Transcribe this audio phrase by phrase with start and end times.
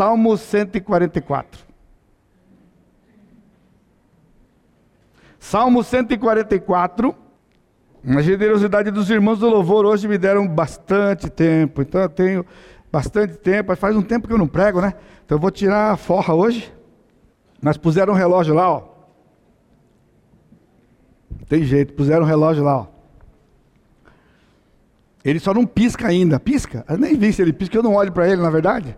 [0.00, 1.62] Salmo 144.
[5.38, 7.14] Salmo 144.
[8.06, 12.46] A generosidade dos irmãos do louvor hoje me deram bastante tempo, então eu tenho
[12.90, 13.76] bastante tempo.
[13.76, 14.94] Faz um tempo que eu não prego, né?
[15.22, 16.72] Então eu vou tirar a forra hoje.
[17.60, 18.88] Mas puseram um relógio lá, ó.
[21.46, 22.86] Tem jeito, puseram um relógio lá, ó.
[25.22, 26.40] Ele só não pisca ainda.
[26.40, 26.86] Pisca?
[26.88, 28.96] Eu nem vi se ele pisca, eu não olho para ele, na verdade.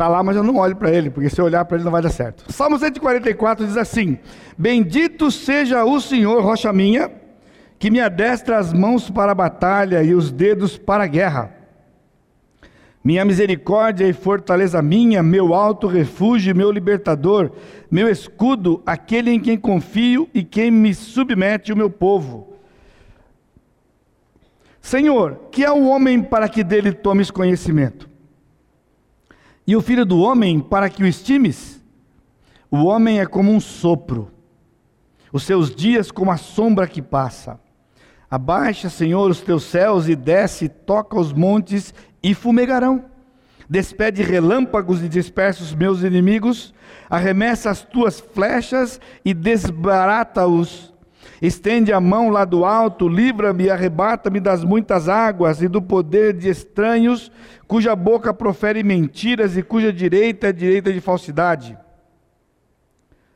[0.00, 1.92] Está lá, mas eu não olho para ele, porque se eu olhar para ele não
[1.92, 2.50] vai dar certo.
[2.50, 4.18] Salmo 144 diz assim:
[4.56, 7.12] Bendito seja o Senhor, rocha minha,
[7.78, 11.54] que me adestra as mãos para a batalha e os dedos para a guerra.
[13.04, 17.50] Minha misericórdia e fortaleza minha, meu alto refúgio, meu libertador,
[17.90, 22.54] meu escudo, aquele em quem confio e quem me submete o meu povo.
[24.80, 28.09] Senhor, que é o homem para que dele tomes conhecimento?
[29.70, 31.80] E o filho do homem para que o estimes?
[32.68, 34.28] O homem é como um sopro,
[35.32, 37.56] os seus dias como a sombra que passa.
[38.28, 43.04] Abaixa, Senhor, os teus céus e desce, toca os montes e fumegarão.
[43.68, 46.74] Despede relâmpagos e dispersa os meus inimigos,
[47.08, 50.89] arremessa as tuas flechas e desbarata-os.
[51.40, 56.34] Estende a mão lá do alto, livra-me e arrebata-me das muitas águas e do poder
[56.34, 57.32] de estranhos,
[57.66, 61.78] cuja boca profere mentiras e cuja direita é direita de falsidade.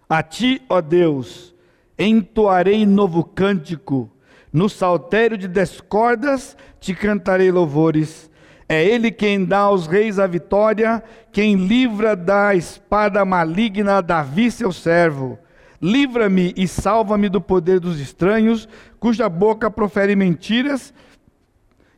[0.08, 1.54] A ti, ó Deus,
[1.98, 4.10] entoarei novo cântico
[4.54, 8.30] no saltério de descordas te cantarei louvores.
[8.68, 11.02] É Ele quem dá aos reis a vitória,
[11.32, 15.36] quem livra da espada maligna Davi, seu servo.
[15.84, 18.66] Livra-me e salva-me do poder dos estranhos,
[18.98, 20.94] cuja boca profere mentiras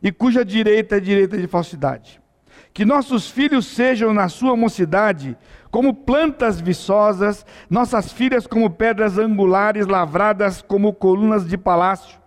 [0.03, 2.21] e cuja direita é direita de falsidade.
[2.75, 5.37] Que nossos filhos sejam na sua mocidade
[5.71, 12.19] como plantas viçosas, nossas filhas como pedras angulares lavradas como colunas de palácio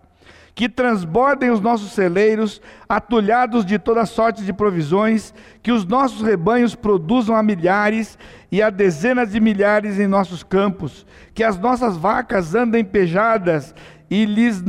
[0.54, 6.74] que transbordem os nossos celeiros, atulhados de toda sorte de provisões, que os nossos rebanhos
[6.74, 8.18] produzam a milhares
[8.50, 13.74] e a dezenas de milhares em nossos campos, que as nossas vacas andem pejadas
[14.10, 14.62] e lhes,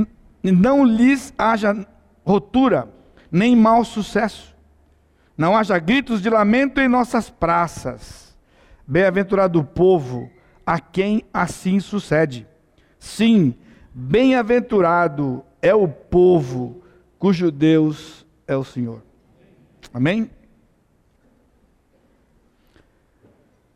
[0.43, 1.85] não lhes haja
[2.25, 2.87] rotura,
[3.31, 4.55] nem mau sucesso.
[5.37, 8.37] Não haja gritos de lamento em nossas praças.
[8.85, 10.29] Bem-aventurado o povo
[10.65, 12.47] a quem assim sucede.
[12.99, 13.55] Sim,
[13.93, 16.83] bem-aventurado é o povo
[17.19, 19.03] cujo Deus é o Senhor.
[19.93, 20.29] Amém?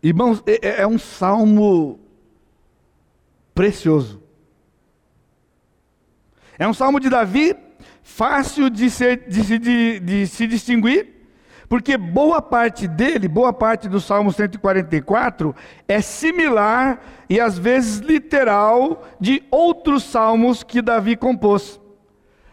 [0.02, 2.00] Irmãos, é, é, é um salmo
[3.54, 4.22] precioso.
[6.58, 7.56] É um salmo de Davi,
[8.04, 11.15] fácil de, ser, de, de, de se distinguir,
[11.68, 15.56] porque boa parte dele, boa parte do Salmo 144,
[15.88, 21.80] é similar e às vezes literal de outros salmos que Davi compôs.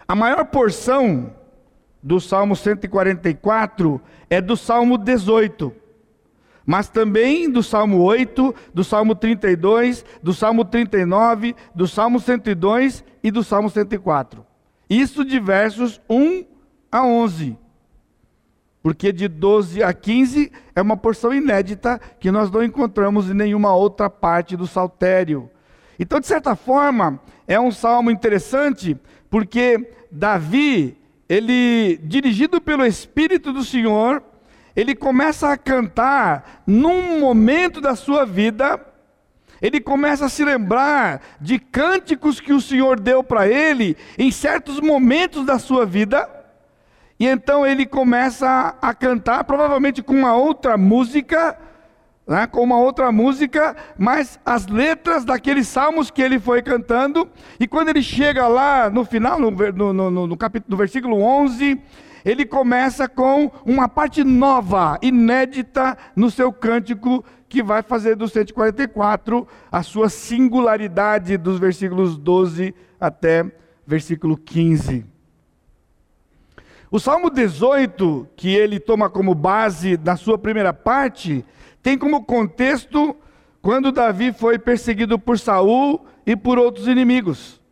[0.08, 1.32] A maior porção
[2.02, 5.72] do Salmo 144 é do Salmo 18,
[6.64, 13.30] mas também do Salmo 8, do Salmo 32, do Salmo 39, do Salmo 102 e
[13.30, 14.44] do Salmo 104.
[14.88, 16.44] Isso de versos 1
[16.90, 17.61] a 11
[18.82, 23.75] porque de 12 a 15 é uma porção inédita que nós não encontramos em nenhuma
[23.75, 25.48] outra parte do saltério.
[25.98, 28.97] Então, de certa forma, é um salmo interessante,
[29.31, 30.98] porque Davi,
[31.28, 34.22] ele, dirigido pelo Espírito do Senhor,
[34.75, 38.81] ele começa a cantar num momento da sua vida,
[39.60, 44.81] ele começa a se lembrar de cânticos que o Senhor deu para ele em certos
[44.81, 46.28] momentos da sua vida
[47.22, 51.56] e então ele começa a cantar, provavelmente com uma outra música,
[52.26, 57.28] né, com uma outra música, mas as letras daqueles salmos que ele foi cantando.
[57.60, 61.80] E quando ele chega lá no final, no, no, no, no capítulo, no versículo 11,
[62.24, 69.46] ele começa com uma parte nova, inédita no seu cântico, que vai fazer do 144
[69.70, 73.48] a sua singularidade dos versículos 12 até
[73.86, 75.12] versículo 15.
[76.92, 81.42] O Salmo 18, que ele toma como base na sua primeira parte,
[81.82, 83.16] tem como contexto
[83.62, 87.62] quando Davi foi perseguido por Saul e por outros inimigos.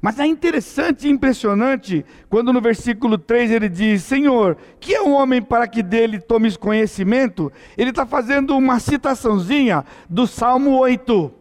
[0.00, 5.14] Mas é interessante e impressionante quando no versículo 3 ele diz: Senhor, que é um
[5.14, 7.50] homem para que dele tomes conhecimento?
[7.76, 11.32] Ele está fazendo uma citaçãozinha do Salmo 8.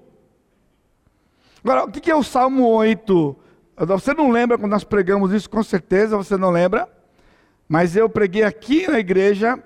[1.63, 3.35] Agora, o que é o Salmo 8?
[3.85, 7.02] Você não lembra quando nós pregamos isso, com certeza você não lembra.
[7.67, 9.57] Mas eu preguei aqui na igreja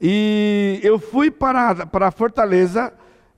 [0.00, 2.92] E eu fui para, para Fortaleza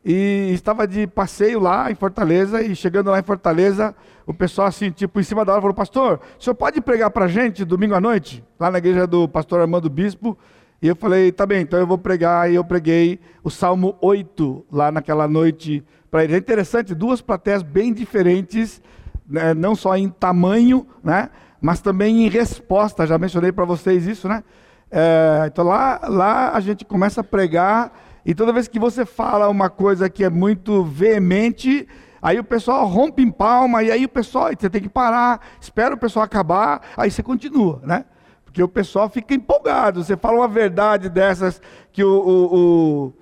[0.09, 2.63] e estava de passeio lá em Fortaleza.
[2.63, 3.93] E chegando lá em Fortaleza,
[4.25, 7.27] o pessoal, assim, tipo, em cima da hora, falou: Pastor, o senhor pode pregar para
[7.27, 8.45] gente domingo à noite?
[8.59, 10.39] Lá na igreja do pastor Armando Bispo.
[10.81, 12.49] E eu falei: Tá bem, então eu vou pregar.
[12.49, 16.37] E eu preguei o Salmo 8 lá naquela noite para eles.
[16.37, 18.81] É interessante, duas plateias bem diferentes,
[19.29, 21.31] né, não só em tamanho, né?
[21.61, 23.07] Mas também em resposta.
[23.07, 24.43] Já mencionei para vocês isso, né?
[24.91, 27.93] É, então lá, lá a gente começa a pregar,
[28.25, 31.89] e toda vez que você fala uma coisa que é muito veemente,
[32.23, 35.95] aí o pessoal rompe em palma, e aí o pessoal, você tem que parar, espera
[35.95, 38.05] o pessoal acabar, aí você continua, né?
[38.45, 40.03] Porque o pessoal fica empolgado.
[40.03, 41.61] Você fala uma verdade dessas
[41.93, 43.13] que o, o,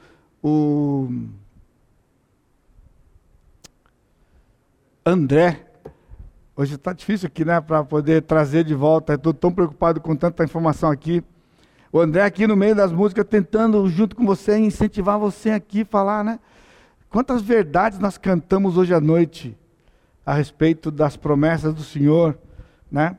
[0.43, 1.09] o, o
[5.05, 5.64] André,
[6.56, 9.15] hoje está difícil aqui, né, para poder trazer de volta.
[9.15, 11.23] Estou tão preocupado com tanta informação aqui.
[11.93, 16.25] O André aqui no meio das músicas tentando junto com você incentivar você aqui falar,
[16.25, 16.41] né?
[17.09, 19.56] Quantas verdades nós cantamos hoje à noite
[20.27, 22.37] a respeito das promessas do Senhor,
[22.91, 23.17] né?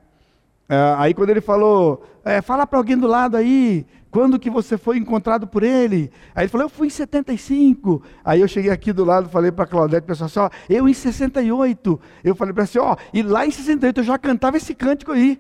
[0.68, 3.86] É, aí quando ele falou, é, fala para alguém do lado aí,
[4.16, 6.10] quando que você foi encontrado por ele?
[6.34, 8.02] Aí ele falou, eu fui em 75.
[8.24, 12.00] Aí eu cheguei aqui do lado, falei para Claudete, pessoal assim, eu em 68.
[12.24, 15.38] Eu falei para assim, ó, e lá em 68 eu já cantava esse cântico aí.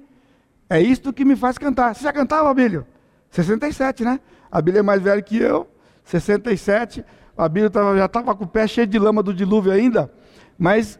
[0.69, 1.95] É isto que me faz cantar.
[1.95, 2.85] Você já cantava, Abílio?
[3.29, 4.19] 67, né?
[4.51, 5.65] A é mais velha que eu,
[6.03, 7.01] 67.
[7.37, 10.11] A Bíblia já estava com o pé cheio de lama do dilúvio ainda,
[10.59, 10.99] mas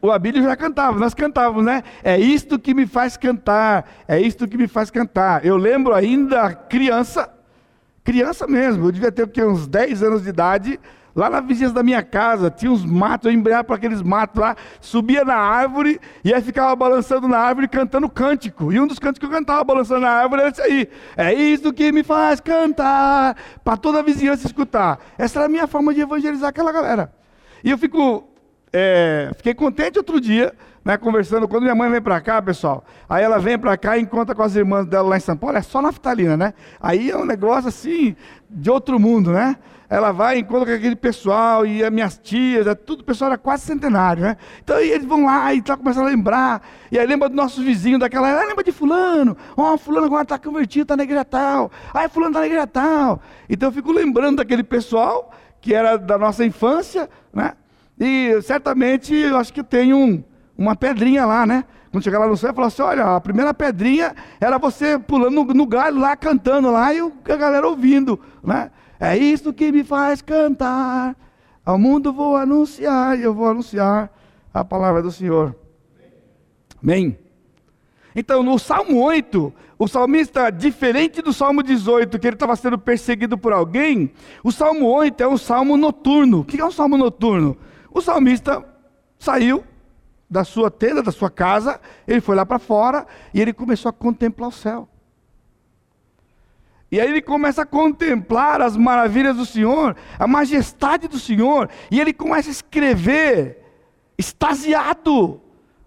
[0.00, 1.82] o Abílio já cantava, nós cantávamos, né?
[2.02, 5.44] É isto que me faz cantar, é isto que me faz cantar.
[5.44, 7.28] Eu lembro ainda criança,
[8.04, 10.78] criança mesmo, eu devia ter uns 10 anos de idade,
[11.18, 14.54] Lá na vizinhança da minha casa, tinha uns matos, eu embreava para aqueles matos lá,
[14.80, 18.72] subia na árvore e aí ficava balançando na árvore cantando cântico.
[18.72, 20.88] E um dos cânticos que eu cantava balançando na árvore era esse aí.
[21.16, 25.00] É isso que me faz cantar, para toda a vizinhança escutar.
[25.18, 27.12] Essa era a minha forma de evangelizar aquela galera.
[27.64, 28.28] E eu fico,
[28.72, 30.54] é, fiquei contente outro dia,
[30.84, 34.00] né, conversando, quando minha mãe vem para cá, pessoal, aí ela vem para cá e
[34.00, 36.54] encontra com as irmãs dela lá em São Paulo, é só naftalina, né?
[36.80, 38.16] Aí é um negócio assim,
[38.48, 39.56] de outro mundo, né?
[39.88, 43.38] ela vai, encontra com aquele pessoal, e as minhas tias, é tudo, o pessoal era
[43.38, 44.36] quase centenário, né?
[44.62, 46.62] Então aí eles vão lá e tá começando a lembrar,
[46.92, 50.24] e aí lembra do nosso vizinho daquela, ah, lembra de fulano, ó, oh, fulano agora
[50.24, 53.22] está convertido, está na igreja tal, aí fulano está na igreja tal.
[53.48, 57.54] Então eu fico lembrando daquele pessoal, que era da nossa infância, né?
[57.98, 60.22] E certamente eu acho que tem um,
[60.56, 61.64] uma pedrinha lá, né?
[61.90, 65.54] Quando chegar lá no céu, falar assim: olha, a primeira pedrinha era você pulando no,
[65.54, 68.70] no galho lá, cantando lá, e a galera ouvindo, né?
[69.00, 71.16] É isso que me faz cantar.
[71.64, 74.10] Ao mundo vou anunciar, e eu vou anunciar
[74.52, 75.54] a palavra do Senhor.
[76.82, 77.18] Amém.
[78.14, 83.38] Então, no Salmo 8, o salmista, diferente do Salmo 18, que ele estava sendo perseguido
[83.38, 84.10] por alguém,
[84.42, 86.40] o Salmo 8 é um salmo noturno.
[86.40, 87.56] O que é um salmo noturno?
[87.98, 88.64] O salmista
[89.18, 89.64] saiu
[90.30, 93.04] da sua tenda, da sua casa, ele foi lá para fora
[93.34, 94.88] e ele começou a contemplar o céu.
[96.92, 102.00] E aí ele começa a contemplar as maravilhas do Senhor, a majestade do Senhor, e
[102.00, 103.64] ele começa a escrever,
[104.16, 105.40] extasiado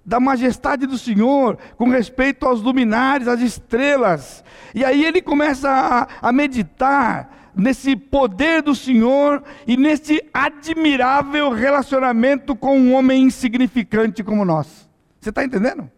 [0.05, 4.43] da majestade do Senhor, com respeito aos luminares, às estrelas.
[4.75, 12.55] E aí ele começa a, a meditar nesse poder do Senhor e nesse admirável relacionamento
[12.55, 14.89] com um homem insignificante como nós.
[15.19, 15.89] Você está entendendo?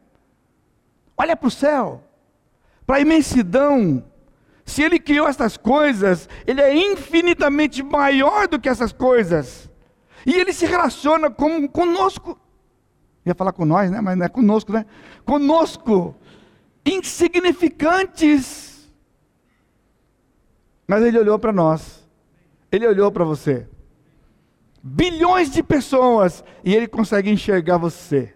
[1.18, 2.04] Olha para o céu,
[2.86, 4.04] para a imensidão
[4.66, 9.70] se ele criou essas coisas, ele é infinitamente maior do que essas coisas.
[10.26, 12.40] E ele se relaciona com, conosco.
[13.26, 14.00] Ia falar com nós, né?
[14.00, 14.86] Mas não é conosco, né?
[15.26, 16.16] Conosco.
[16.86, 18.73] Insignificantes.
[20.88, 22.08] Mas ele olhou para nós.
[22.72, 23.68] Ele olhou para você.
[24.82, 26.44] Bilhões de pessoas.
[26.64, 28.34] E ele consegue enxergar você.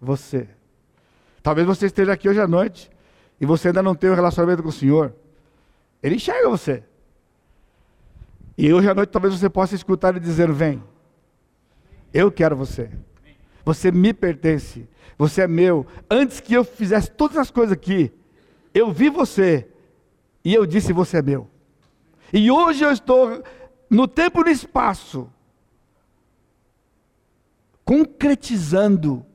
[0.00, 0.48] Você.
[1.42, 2.90] Talvez você esteja aqui hoje à noite
[3.40, 5.14] e você ainda não tem um relacionamento com o Senhor,
[6.02, 6.82] Ele enxerga você.
[8.58, 10.82] E hoje à noite talvez você possa escutar ele dizendo: Vem,
[12.12, 12.90] eu quero você.
[13.64, 14.88] Você me pertence.
[15.18, 15.86] Você é meu.
[16.10, 18.12] Antes que eu fizesse todas as coisas aqui,
[18.72, 19.68] eu vi você
[20.46, 21.50] e eu disse: Você é meu.
[22.32, 23.42] E hoje eu estou
[23.90, 25.28] no tempo e no espaço,
[27.84, 29.26] concretizando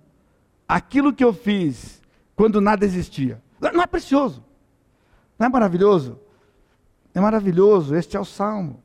[0.65, 2.01] aquilo que eu fiz
[2.34, 3.44] quando nada existia.
[3.60, 4.41] Não é precioso?
[5.38, 6.18] Não é maravilhoso?
[7.13, 8.82] É maravilhoso, este é o Salmo.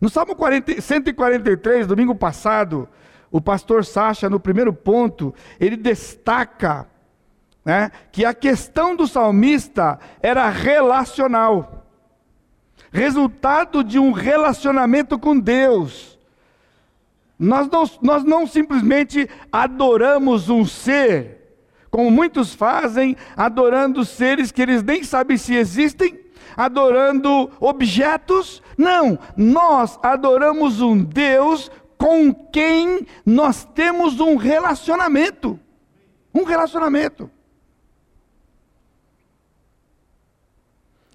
[0.00, 2.88] No Salmo 40, 143, domingo passado,
[3.30, 6.88] o pastor Sacha, no primeiro ponto, ele destaca
[7.64, 11.78] né, que a questão do salmista era relacional.
[12.94, 16.18] resultado de um relacionamento com Deus.
[17.38, 21.56] Nós não, nós não simplesmente adoramos um ser,
[21.90, 26.20] como muitos fazem, adorando seres que eles nem sabem se existem,
[26.56, 28.62] adorando objetos.
[28.76, 35.58] Não, nós adoramos um Deus com quem nós temos um relacionamento.
[36.34, 37.30] Um relacionamento.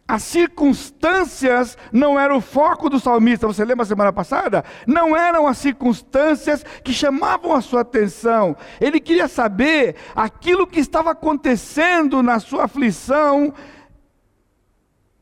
[0.08, 4.64] As circunstâncias não eram o foco do salmista, você lembra semana passada?
[4.88, 8.56] Não eram as circunstâncias que chamavam a sua atenção.
[8.80, 13.54] Ele queria saber aquilo que estava acontecendo na sua aflição,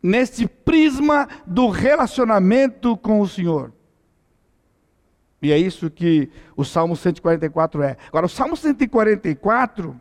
[0.03, 3.73] nesse prisma do relacionamento com o Senhor.
[5.41, 7.97] E é isso que o Salmo 144 é.
[8.07, 9.99] Agora, o Salmo 144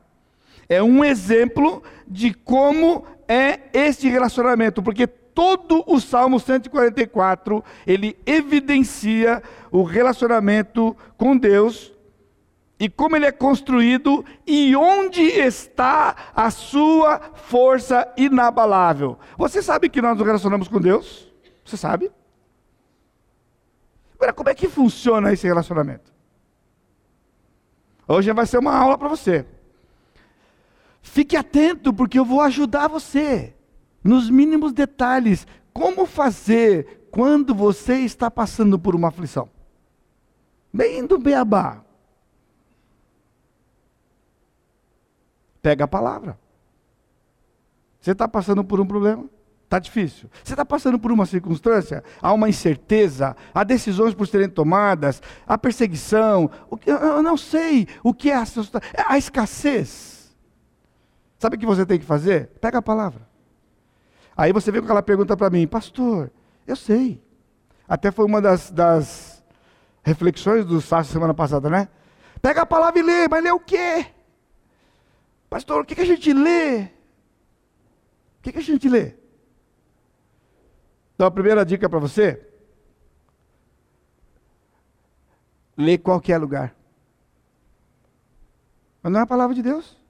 [0.69, 9.43] é um exemplo de como é este relacionamento, porque todo o Salmo 144, ele evidencia
[9.71, 11.93] o relacionamento com Deus
[12.79, 19.19] e como ele é construído e onde está a sua força inabalável.
[19.37, 21.33] Você sabe que nós nos relacionamos com Deus?
[21.65, 22.11] Você sabe?
[24.15, 26.13] Agora, como é que funciona esse relacionamento?
[28.07, 29.47] Hoje vai ser uma aula para você.
[31.07, 33.55] Fique atento, porque eu vou ajudar você
[34.03, 35.47] nos mínimos detalhes.
[35.71, 39.51] Como fazer quando você está passando por uma aflição?
[40.73, 41.85] Bem do beabá.
[45.61, 46.39] Pega a palavra.
[48.01, 49.27] Você está passando por um problema?
[49.65, 50.31] Está difícil.
[50.43, 55.59] Você está passando por uma circunstância, há uma incerteza, há decisões por serem tomadas, há
[55.59, 56.51] perseguição,
[56.87, 58.45] eu não sei o que é a,
[59.07, 60.14] a escassez.
[61.45, 62.47] Sabe o que você tem que fazer?
[62.59, 63.29] Pega a palavra.
[64.35, 66.31] Aí você vem com aquela pergunta para mim, pastor,
[66.67, 67.23] eu sei.
[67.87, 69.45] Até foi uma das, das
[70.03, 71.91] reflexões do Sácio semana passada, né?
[72.41, 74.07] Pega a palavra e lê, mas lê o quê?
[75.51, 76.85] Pastor, o que, que a gente lê?
[76.85, 76.89] O
[78.41, 79.13] que, que a gente lê?
[81.15, 82.43] Então a primeira dica para você,
[85.77, 86.75] lê qualquer lugar.
[89.03, 90.04] Mas não é a palavra de Deus.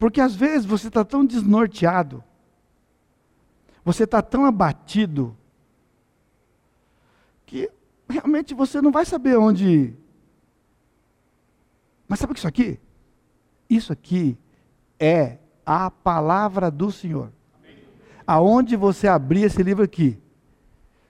[0.00, 2.24] Porque às vezes você está tão desnorteado,
[3.84, 5.36] você está tão abatido,
[7.44, 7.70] que
[8.08, 9.96] realmente você não vai saber onde ir.
[12.08, 12.80] Mas sabe o que é isso aqui?
[13.68, 14.38] Isso aqui
[14.98, 17.30] é a palavra do Senhor.
[18.26, 20.18] Aonde você abrir esse livro aqui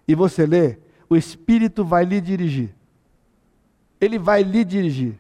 [0.08, 2.74] e você ler, o Espírito vai lhe dirigir.
[4.00, 5.16] Ele vai lhe dirigir.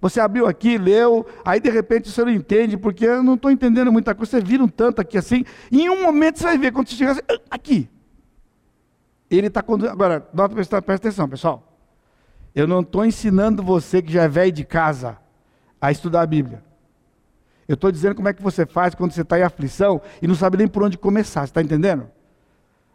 [0.00, 3.92] Você abriu aqui, leu, aí de repente você não entende, porque eu não estou entendendo
[3.92, 4.30] muita coisa.
[4.30, 6.96] Você vira um tanto aqui assim, e em um momento você vai ver, quando você
[6.96, 7.88] chegar assim, aqui.
[9.30, 9.92] Ele está conduzindo.
[9.92, 11.78] Agora, nota, presta, atenção, pessoal.
[12.54, 15.18] Eu não estou ensinando você que já é velho de casa
[15.80, 16.62] a estudar a Bíblia.
[17.68, 20.34] Eu estou dizendo como é que você faz quando você está em aflição e não
[20.34, 22.08] sabe nem por onde começar, você está entendendo?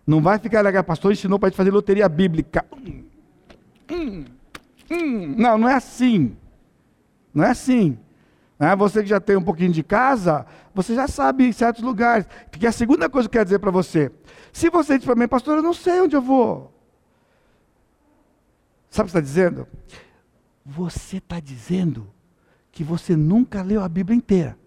[0.05, 2.65] Não vai ficar legal, pastor ensinou para gente fazer loteria bíblica.
[2.77, 3.03] Hum,
[3.89, 4.25] hum,
[4.91, 5.35] hum.
[5.37, 6.35] Não, não é assim.
[7.35, 7.99] Não é assim.
[8.57, 8.73] Né?
[8.77, 12.25] Você que já tem um pouquinho de casa, você já sabe em certos lugares.
[12.49, 14.09] Que a segunda coisa que eu quero dizer para você:
[14.53, 16.73] se você diz para mim, pastor, eu não sei onde eu vou.
[18.89, 19.67] Sabe o que está dizendo?
[20.65, 22.09] Você está dizendo
[22.71, 24.57] que você nunca leu a Bíblia inteira.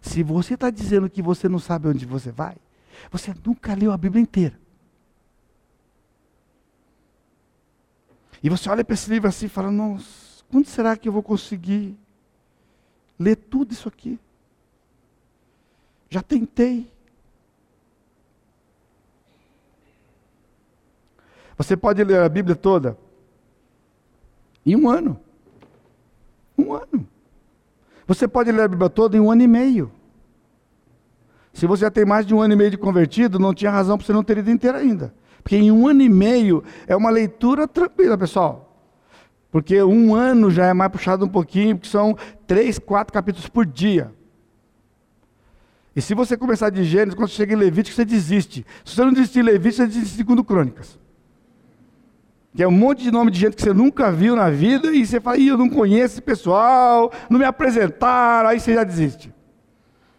[0.00, 2.56] Se você está dizendo que você não sabe onde você vai,
[3.10, 4.58] você nunca leu a Bíblia inteira.
[8.42, 11.22] E você olha para esse livro assim e fala: Nossa, quando será que eu vou
[11.22, 11.96] conseguir
[13.18, 14.18] ler tudo isso aqui?
[16.08, 16.90] Já tentei.
[21.56, 22.96] Você pode ler a Bíblia toda
[24.64, 25.18] em um ano.
[26.56, 27.06] Um ano.
[28.06, 29.92] Você pode ler a Bíblia toda em um ano e meio.
[31.52, 33.98] Se você já tem mais de um ano e meio de convertido, não tinha razão
[33.98, 35.12] para você não ter lido inteira ainda.
[35.48, 38.78] Porque em um ano e meio é uma leitura tranquila, pessoal.
[39.50, 42.14] Porque um ano já é mais puxado um pouquinho, porque são
[42.46, 44.12] três, quatro capítulos por dia.
[45.96, 48.66] E se você começar de Gênesis, quando você chega em Levítico, você desiste.
[48.84, 50.98] Se você não desistir em Levítico, você desiste em segundo Crônicas.
[52.54, 55.06] Que é um monte de nome de gente que você nunca viu na vida, e
[55.06, 59.32] você fala, Ih, eu não conheço esse pessoal, não me apresentaram, aí você já desiste.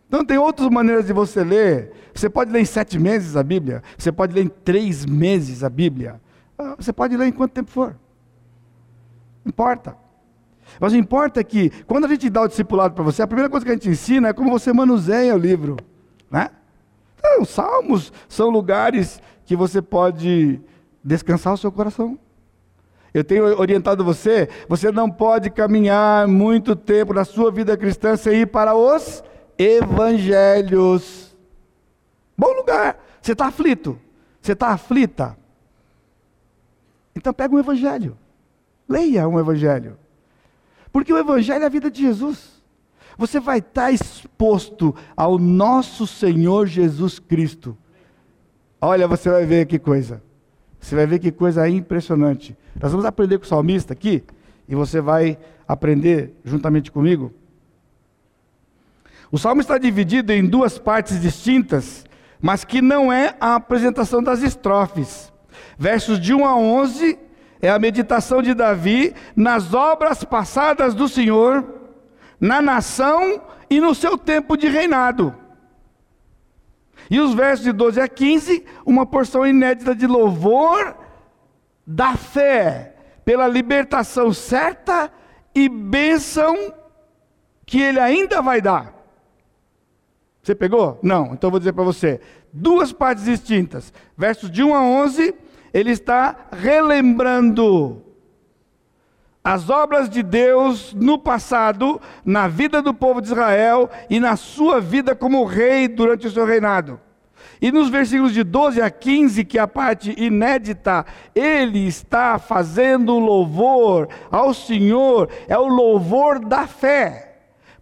[0.09, 1.93] Então tem outras maneiras de você ler.
[2.13, 3.83] Você pode ler em sete meses a Bíblia.
[3.95, 6.19] Você pode ler em três meses a Bíblia.
[6.57, 7.95] Ah, você pode ler em quanto tempo for.
[9.45, 9.95] Não importa.
[10.79, 13.49] Mas o importa é que, quando a gente dá o discipulado para você, a primeira
[13.49, 15.77] coisa que a gente ensina é como você manuseia o livro.
[16.29, 16.49] Né?
[17.17, 20.59] Então, salmos são lugares que você pode
[21.03, 22.17] descansar o seu coração.
[23.13, 28.41] Eu tenho orientado você, você não pode caminhar muito tempo na sua vida cristã sem
[28.41, 29.23] ir para os
[29.59, 31.35] evangelhos.
[32.37, 32.97] Bom lugar.
[33.21, 33.99] Você está aflito?
[34.41, 35.37] Você está aflita?
[37.13, 38.17] Então pega um evangelho.
[38.87, 39.97] Leia um evangelho.
[40.91, 42.63] Porque o evangelho é a vida de Jesus.
[43.17, 47.77] Você vai estar exposto ao nosso Senhor Jesus Cristo.
[48.79, 50.23] Olha, você vai ver que coisa.
[50.79, 52.57] Você vai ver que coisa impressionante.
[52.81, 54.23] Nós vamos aprender com o salmista aqui,
[54.69, 55.37] e você vai
[55.67, 57.33] aprender juntamente comigo.
[59.31, 62.05] O salmo está dividido em duas partes distintas,
[62.41, 65.31] mas que não é a apresentação das estrofes.
[65.77, 67.19] Versos de 1 a 11
[67.61, 71.63] é a meditação de Davi nas obras passadas do Senhor,
[72.39, 75.35] na nação e no seu tempo de reinado.
[77.09, 80.95] E os versos de 12 a 15, uma porção inédita de louvor
[81.85, 82.95] da fé
[83.25, 85.11] pela libertação certa
[85.53, 86.73] e bênção
[87.65, 88.98] que ele ainda vai dar.
[90.49, 90.97] Você pegou?
[91.03, 91.25] Não.
[91.33, 92.19] Então eu vou dizer para você.
[92.51, 93.93] Duas partes distintas.
[94.17, 95.35] Versos de 1 a 11,
[95.71, 98.01] ele está relembrando
[99.43, 104.81] as obras de Deus no passado, na vida do povo de Israel e na sua
[104.81, 106.99] vida como rei durante o seu reinado.
[107.61, 113.19] E nos versículos de 12 a 15, que é a parte inédita, ele está fazendo
[113.19, 117.28] louvor ao Senhor, é o louvor da fé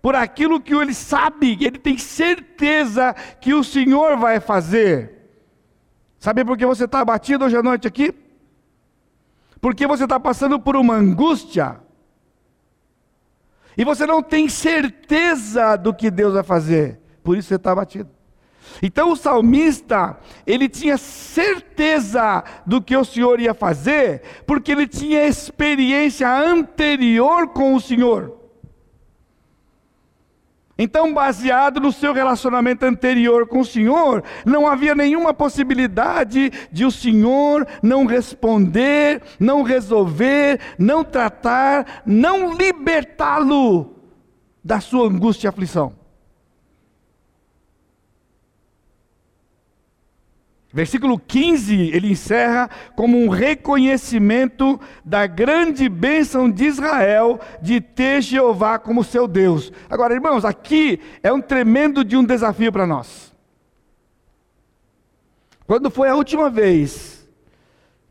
[0.08, 5.28] por aquilo que ele sabe, ele tem certeza que o Senhor vai fazer.
[6.18, 8.16] Sabe por que você está abatido hoje à noite aqui?
[9.60, 11.82] Porque você está passando por uma angústia.
[13.76, 17.02] E você não tem certeza do que Deus vai fazer.
[17.22, 18.10] Por isso você está abatido.
[18.82, 25.28] Então o salmista, ele tinha certeza do que o Senhor ia fazer, porque ele tinha
[25.28, 28.37] experiência anterior com o Senhor.
[30.78, 36.92] Então, baseado no seu relacionamento anterior com o Senhor, não havia nenhuma possibilidade de o
[36.92, 43.96] Senhor não responder, não resolver, não tratar, não libertá-lo
[44.64, 45.97] da sua angústia e aflição.
[50.72, 58.78] Versículo 15, ele encerra como um reconhecimento da grande bênção de Israel de ter Jeová
[58.78, 59.72] como seu Deus.
[59.90, 63.34] Agora, irmãos, aqui é um tremendo de um desafio para nós.
[65.66, 67.28] Quando foi a última vez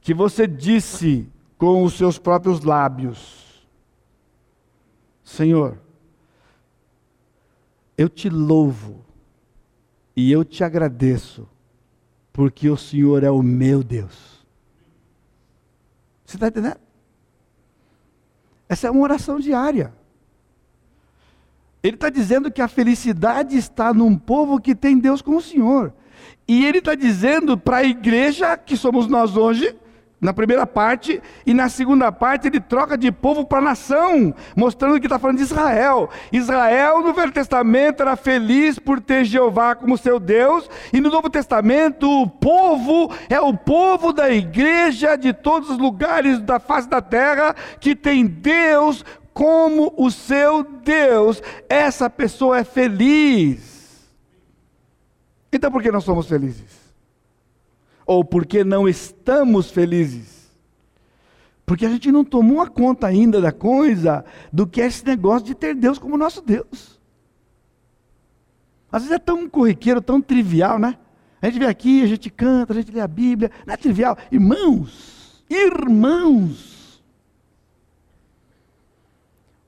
[0.00, 3.68] que você disse com os seus próprios lábios:
[5.22, 5.78] Senhor,
[7.98, 9.04] eu te louvo
[10.16, 11.46] e eu te agradeço
[12.36, 14.44] porque o Senhor é o meu Deus.
[16.22, 16.76] Você está entendendo?
[18.68, 19.94] Essa é uma oração diária.
[21.82, 25.94] Ele está dizendo que a felicidade está num povo que tem Deus como o Senhor.
[26.46, 29.74] E ele está dizendo para a igreja, que somos nós hoje,
[30.20, 35.06] na primeira parte, e na segunda parte ele troca de povo para nação, mostrando que
[35.06, 36.08] está falando de Israel.
[36.32, 41.28] Israel no Velho Testamento era feliz por ter Jeová como seu Deus, e no Novo
[41.28, 47.02] Testamento o povo é o povo da igreja de todos os lugares da face da
[47.02, 51.42] terra que tem Deus como o seu Deus.
[51.68, 54.10] Essa pessoa é feliz.
[55.52, 56.75] Então por que nós somos felizes?
[58.06, 60.46] Ou porque não estamos felizes.
[61.66, 65.44] Porque a gente não tomou a conta ainda da coisa, do que é esse negócio
[65.48, 67.00] de ter Deus como nosso Deus.
[68.90, 70.96] Às vezes é tão corriqueiro, tão trivial, né?
[71.42, 74.16] A gente vem aqui, a gente canta, a gente lê a Bíblia, não é trivial.
[74.30, 77.02] Irmãos, irmãos,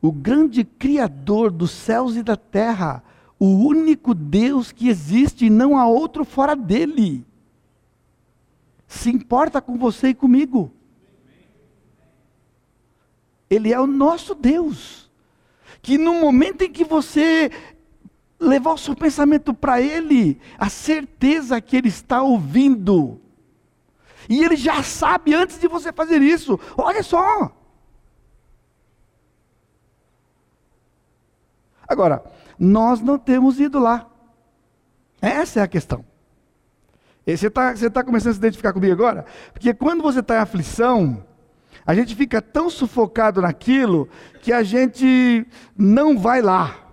[0.00, 3.02] o grande Criador dos céus e da terra,
[3.38, 7.26] o único Deus que existe e não há outro fora dele
[8.88, 10.72] se importa com você e comigo.
[13.48, 15.08] Ele é o nosso Deus.
[15.80, 17.50] Que no momento em que você
[18.40, 23.20] levar o seu pensamento para Ele, a certeza que Ele está ouvindo,
[24.28, 27.52] e Ele já sabe antes de você fazer isso, olha só.
[31.86, 32.22] Agora,
[32.58, 34.10] nós não temos ido lá.
[35.20, 36.04] Essa é a questão.
[37.36, 39.24] Você está você tá começando a se identificar comigo agora?
[39.52, 41.24] Porque quando você está em aflição,
[41.86, 44.08] a gente fica tão sufocado naquilo
[44.42, 46.88] que a gente não vai lá.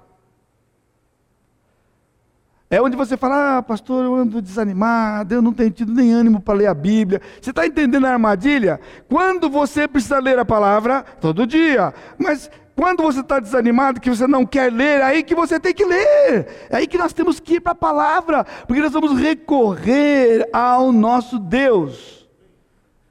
[2.70, 6.42] É onde você fala, ah, pastor, eu ando desanimado, eu não tenho tido nem ânimo
[6.42, 7.22] para ler a Bíblia.
[7.40, 8.80] Você está entendendo a armadilha?
[9.08, 11.94] Quando você precisa ler a palavra, todo dia.
[12.18, 15.74] Mas quando você está desanimado, que você não quer ler, é aí que você tem
[15.74, 16.68] que ler.
[16.70, 20.92] É aí que nós temos que ir para a palavra, porque nós vamos recorrer ao
[20.92, 22.28] nosso Deus.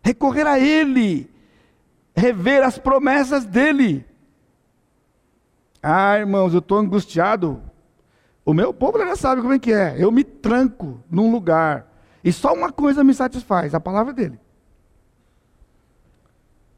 [0.02, 1.30] Recorrer a Ele.
[2.14, 4.04] Rever as promessas dEle.
[5.82, 7.62] Ah, irmãos, eu estou angustiado.
[8.44, 9.96] O meu povo já sabe como é que é.
[9.98, 11.90] Eu me tranco num lugar.
[12.22, 14.38] E só uma coisa me satisfaz: a palavra dele.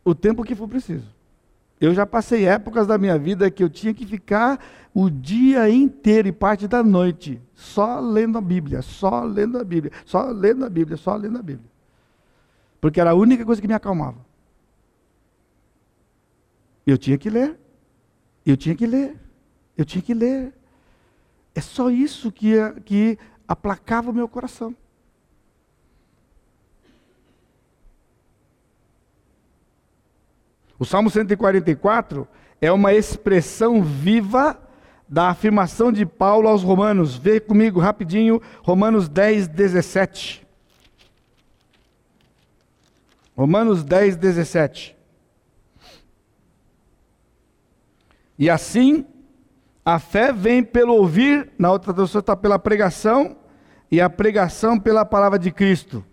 [0.04, 1.15] O tempo que for preciso.
[1.80, 4.58] Eu já passei épocas da minha vida que eu tinha que ficar
[4.94, 9.92] o dia inteiro e parte da noite só lendo a Bíblia, só lendo a Bíblia,
[10.06, 11.70] só lendo a Bíblia, só lendo a Bíblia.
[12.80, 14.24] Porque era a única coisa que me acalmava.
[16.86, 17.58] Eu tinha que ler.
[18.44, 19.16] Eu tinha que ler.
[19.76, 20.54] Eu tinha que ler.
[21.54, 24.74] É só isso que, que aplacava o meu coração.
[30.78, 32.28] O Salmo 144
[32.60, 34.60] é uma expressão viva
[35.08, 37.16] da afirmação de Paulo aos Romanos.
[37.16, 40.46] Vê comigo rapidinho, Romanos 10, 17.
[43.36, 44.96] Romanos 10, 17.
[48.38, 49.06] E assim
[49.84, 53.36] a fé vem pelo ouvir, na outra tradução está pela pregação,
[53.88, 56.04] e a pregação pela palavra de Cristo.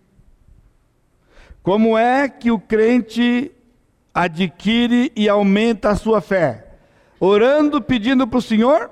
[1.64, 3.52] Como é que o crente
[4.14, 6.68] adquire e aumenta a sua fé?
[7.20, 8.90] Orando, pedindo para o Senhor?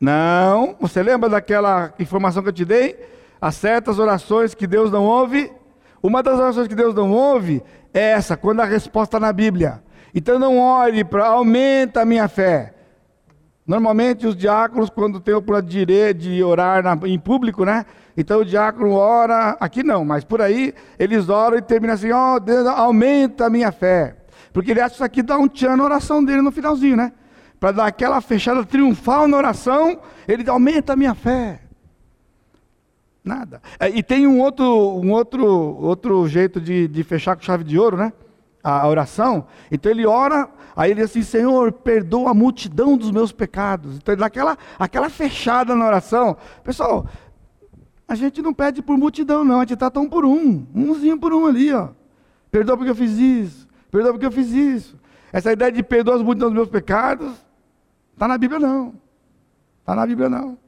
[0.00, 0.76] Não.
[0.80, 2.98] Você lembra daquela informação que eu te dei?
[3.40, 5.52] As certas orações que Deus não ouve?
[6.02, 9.82] Uma das orações que Deus não ouve é essa, quando a resposta está na Bíblia.
[10.14, 12.73] Então não ore para aumenta a minha fé.
[13.66, 17.86] Normalmente os diáconos, quando tem o direito de orar na, em público, né?
[18.16, 22.36] Então o diácono ora, aqui não, mas por aí eles oram e terminam assim, ó
[22.36, 24.16] oh, Deus, aumenta a minha fé.
[24.52, 27.12] Porque ele acha que isso aqui dá um tchan na oração dele no finalzinho, né?
[27.58, 29.98] Para dar aquela fechada triunfal na oração,
[30.28, 31.60] ele aumenta a minha fé.
[33.24, 33.62] Nada.
[33.80, 37.78] É, e tem um outro, um outro, outro jeito de, de fechar com chave de
[37.78, 38.12] ouro, né?
[38.64, 39.46] A oração.
[39.70, 43.96] Então ele ora Aí ele diz assim: Senhor, perdoa a multidão dos meus pecados.
[43.96, 46.36] Então ele dá aquela, aquela fechada na oração.
[46.64, 47.06] Pessoal,
[48.08, 49.58] a gente não pede por multidão, não.
[49.58, 50.66] A gente trata um por um.
[50.74, 51.90] Umzinho por um ali, ó.
[52.50, 53.68] Perdoa porque eu fiz isso.
[53.90, 54.98] Perdoa porque eu fiz isso.
[55.32, 57.32] Essa ideia de perdoar as multidão dos meus pecados,
[58.12, 58.94] está na Bíblia não.
[59.80, 60.58] Está na Bíblia não.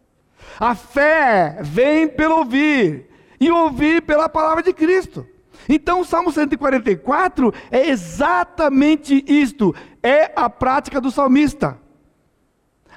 [0.58, 3.08] A fé vem pelo ouvir.
[3.38, 5.26] E ouvir pela palavra de Cristo.
[5.68, 11.78] Então o Salmo 144 é exatamente isto, é a prática do salmista.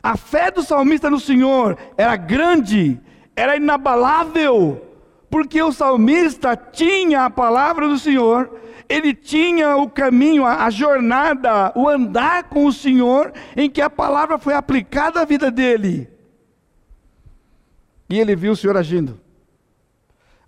[0.01, 2.99] A fé do salmista no Senhor era grande,
[3.35, 4.81] era inabalável,
[5.29, 8.49] porque o salmista tinha a palavra do Senhor,
[8.87, 14.39] ele tinha o caminho, a, jornada, o andar com o Senhor, em que a palavra
[14.39, 16.09] foi aplicada à vida dele.
[18.09, 19.19] E ele viu o Senhor agindo.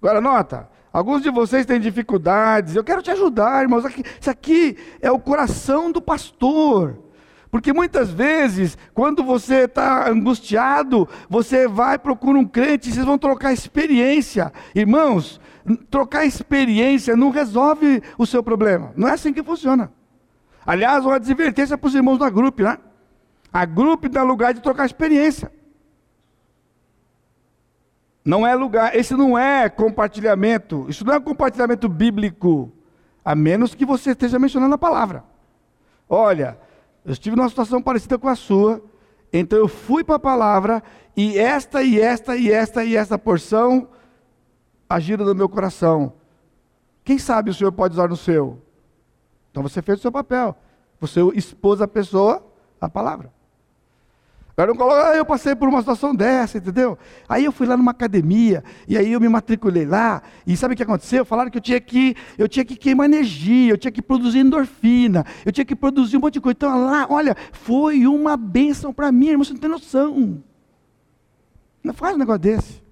[0.01, 3.85] Agora nota, Alguns de vocês têm dificuldades, eu quero te ajudar, irmãos.
[4.19, 6.97] Isso aqui é o coração do pastor.
[7.49, 13.51] Porque muitas vezes, quando você está angustiado, você vai procura um crente vocês vão trocar
[13.51, 14.51] experiência.
[14.73, 15.39] Irmãos,
[15.89, 18.93] trocar experiência não resolve o seu problema.
[18.95, 19.91] Não é assim que funciona.
[20.65, 22.77] Aliás, uma advertência para os irmãos da grupo, né?
[23.51, 25.51] A grupo dá lugar de trocar experiência.
[28.23, 32.71] Não é lugar, esse não é compartilhamento, isso não é compartilhamento bíblico,
[33.25, 35.23] a menos que você esteja mencionando a palavra.
[36.07, 36.57] Olha,
[37.03, 38.83] eu estive numa situação parecida com a sua,
[39.33, 40.83] então eu fui para a palavra
[41.17, 43.87] e esta e esta e esta e esta porção
[44.87, 46.13] agiram no meu coração.
[47.03, 48.61] Quem sabe o Senhor pode usar no seu?
[49.49, 50.55] Então você fez o seu papel.
[50.99, 52.45] Você expôs a pessoa
[52.79, 53.31] a palavra.
[54.61, 56.95] Agora não coloca, ah, eu passei por uma situação dessa, entendeu?
[57.27, 60.77] Aí eu fui lá numa academia, e aí eu me matriculei lá, e sabe o
[60.77, 61.25] que aconteceu?
[61.25, 65.25] Falaram que eu tinha que, eu tinha que queimar energia, eu tinha que produzir endorfina,
[65.43, 66.55] eu tinha que produzir um monte de coisa.
[66.55, 70.43] Então lá, olha, foi uma bênção para mim, irmão, você não tem noção.
[71.83, 72.83] Não faz um negócio desse.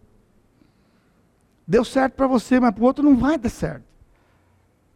[1.68, 3.89] Deu certo para você, mas para o outro não vai dar certo.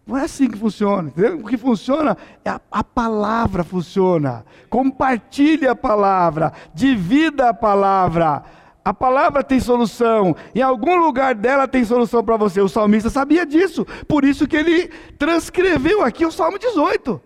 [0.06, 1.40] Não é assim que funciona, entendeu?
[1.40, 4.46] O que funciona é a, a, palavra funciona.
[4.70, 8.44] Compartilhe a palavra, divida a palavra.
[8.84, 10.36] A palavra tem solução.
[10.54, 12.60] Em algum lugar dela tem solução para você.
[12.60, 13.86] O salmista sabia disso.
[14.06, 17.22] Por isso que ele transcreveu aqui o Salmo 18.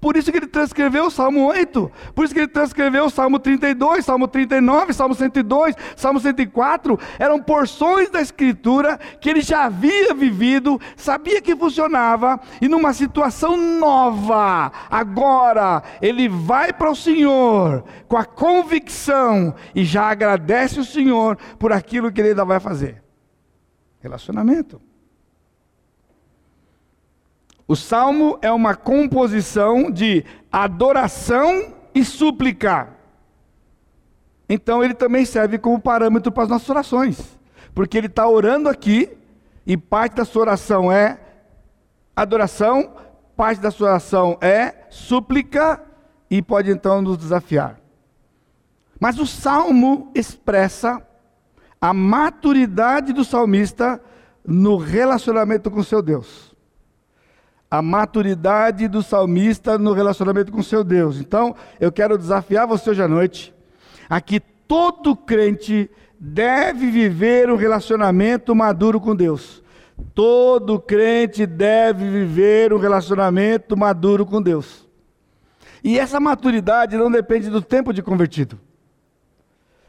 [0.00, 3.38] Por isso que ele transcreveu o Salmo 8, por isso que ele transcreveu o Salmo
[3.38, 10.14] 32, Salmo 39, Salmo 102, Salmo 104, eram porções da Escritura que ele já havia
[10.14, 18.16] vivido, sabia que funcionava, e numa situação nova, agora ele vai para o Senhor com
[18.16, 23.02] a convicção e já agradece o Senhor por aquilo que ele ainda vai fazer.
[24.00, 24.89] Relacionamento.
[27.70, 32.88] O salmo é uma composição de adoração e súplica.
[34.48, 37.38] Então ele também serve como parâmetro para as nossas orações.
[37.72, 39.16] Porque ele está orando aqui,
[39.64, 41.20] e parte da sua oração é
[42.16, 42.92] adoração,
[43.36, 45.80] parte da sua oração é súplica,
[46.28, 47.78] e pode então nos desafiar.
[48.98, 51.00] Mas o salmo expressa
[51.80, 54.02] a maturidade do salmista
[54.44, 56.49] no relacionamento com seu Deus
[57.70, 61.20] a maturidade do salmista no relacionamento com seu Deus.
[61.20, 63.54] Então, eu quero desafiar você hoje à noite
[64.08, 69.62] a que todo crente deve viver um relacionamento maduro com Deus.
[70.14, 74.88] Todo crente deve viver um relacionamento maduro com Deus.
[75.84, 78.58] E essa maturidade não depende do tempo de convertido.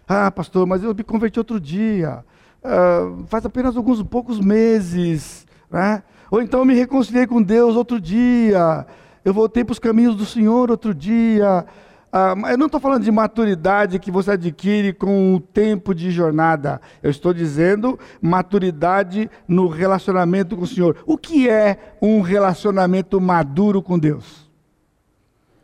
[0.07, 2.23] Ah, pastor, mas eu me converti outro dia.
[2.63, 5.47] Ah, faz apenas alguns poucos meses.
[5.69, 6.03] Né?
[6.31, 8.87] Ou então eu me reconciliei com Deus outro dia.
[9.23, 11.65] Eu voltei para os caminhos do Senhor outro dia.
[12.09, 16.79] Ah, eu não estou falando de maturidade que você adquire com o tempo de jornada.
[17.03, 20.95] Eu estou dizendo maturidade no relacionamento com o Senhor.
[21.05, 24.49] O que é um relacionamento maduro com Deus?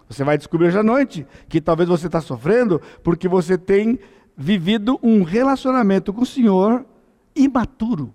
[0.09, 3.97] Você vai descobrir hoje à noite que talvez você está sofrendo porque você tem
[4.35, 6.85] vivido um relacionamento com o Senhor
[7.33, 8.13] imaturo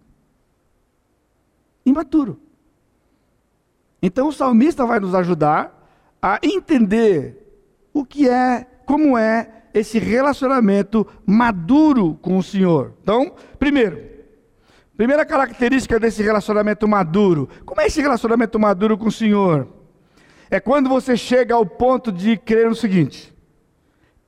[1.84, 2.40] imaturo.
[4.02, 5.82] Então o salmista vai nos ajudar
[6.20, 7.42] a entender
[7.92, 12.94] o que é, como é esse relacionamento maduro com o Senhor.
[13.02, 14.02] Então, primeiro,
[14.96, 17.48] primeira característica desse relacionamento maduro.
[17.64, 19.68] Como é esse relacionamento maduro com o Senhor?
[20.50, 23.32] É quando você chega ao ponto de crer no seguinte: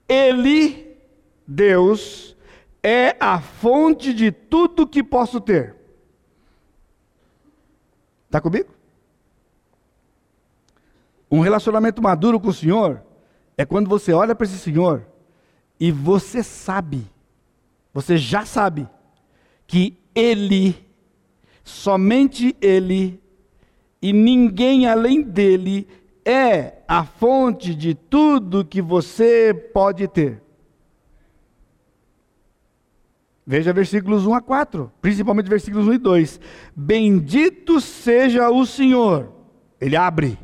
[0.08, 0.96] Ele,
[1.46, 2.36] Deus,
[2.82, 5.83] é a fonte de tudo que posso ter.
[8.34, 8.74] Está comigo?
[11.30, 13.00] Um relacionamento maduro com o Senhor
[13.56, 15.06] é quando você olha para esse Senhor
[15.78, 17.06] e você sabe,
[17.92, 18.88] você já sabe,
[19.68, 20.74] que Ele,
[21.62, 23.22] somente Ele
[24.02, 25.86] e ninguém além dele
[26.24, 30.42] é a fonte de tudo que você pode ter.
[33.46, 36.40] Veja versículos 1 a 4, principalmente versículos 1 e 2.
[36.74, 39.30] Bendito seja o Senhor.
[39.78, 40.38] Ele abre.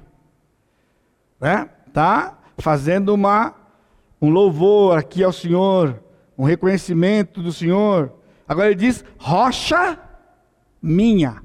[1.40, 1.70] Né?
[1.92, 3.54] Tá fazendo uma
[4.20, 5.98] um louvor aqui ao Senhor,
[6.36, 8.12] um reconhecimento do Senhor.
[8.46, 9.98] Agora ele diz: rocha
[10.82, 11.42] minha.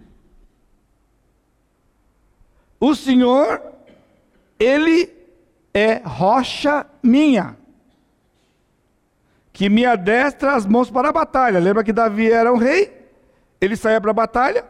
[2.78, 3.62] O Senhor,
[4.60, 5.10] ele
[5.74, 7.56] é rocha minha
[9.56, 11.60] que me adestra as mãos para a batalha.
[11.60, 13.08] Lembra que Davi era um rei?
[13.62, 14.66] Ele saía para a batalha,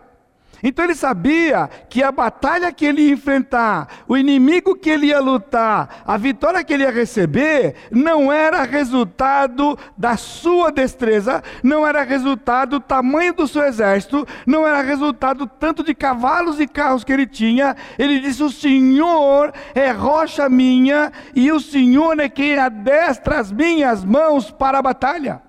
[0.67, 5.19] então ele sabia que a batalha que ele ia enfrentar, o inimigo que ele ia
[5.19, 12.01] lutar, a vitória que ele ia receber, não era resultado da sua destreza, não era
[12.01, 17.13] resultado do tamanho do seu exército, não era resultado tanto de cavalos e carros que
[17.13, 17.75] ele tinha.
[17.99, 24.03] Ele disse: O Senhor é rocha minha, e o Senhor é quem adestra as minhas
[24.03, 25.43] mãos para a batalha.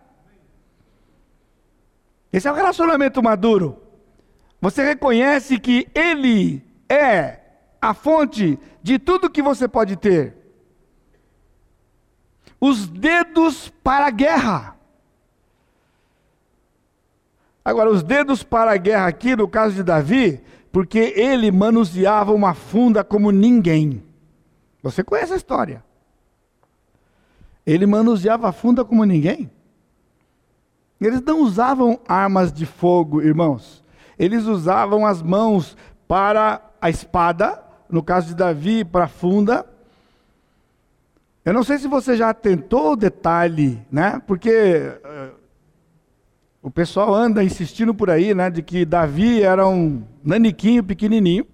[2.31, 3.86] Esse é o relacionamento maduro.
[4.61, 7.41] Você reconhece que Ele é
[7.81, 10.35] a fonte de tudo que você pode ter.
[12.61, 14.77] Os dedos para a guerra.
[17.65, 20.41] Agora, os dedos para a guerra aqui, no caso de Davi,
[20.73, 24.03] porque ele manuseava uma funda como ninguém.
[24.83, 25.85] Você conhece a história.
[27.67, 29.51] Ele manuseava a funda como ninguém.
[31.01, 33.85] Eles não usavam armas de fogo, irmãos
[34.19, 35.77] eles usavam as mãos
[36.09, 39.67] para a espada, no caso de Davi, para a funda.
[41.45, 44.21] Eu não sei se você já tentou o detalhe, né?
[44.27, 44.51] Porque
[45.05, 45.35] uh,
[46.61, 48.51] o pessoal anda insistindo por aí, né?
[48.51, 51.47] De que Davi era um naniquinho pequenininho,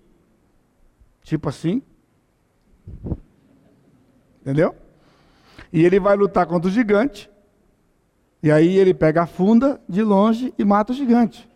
[1.23, 1.83] tipo assim,
[4.41, 4.75] entendeu?
[5.73, 7.31] E ele vai lutar contra o gigante.
[8.43, 11.49] E aí ele pega a funda de longe e mata o gigante.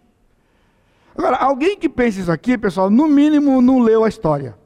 [1.16, 4.56] Agora, alguém que pensa isso aqui, pessoal, no mínimo não leu a história.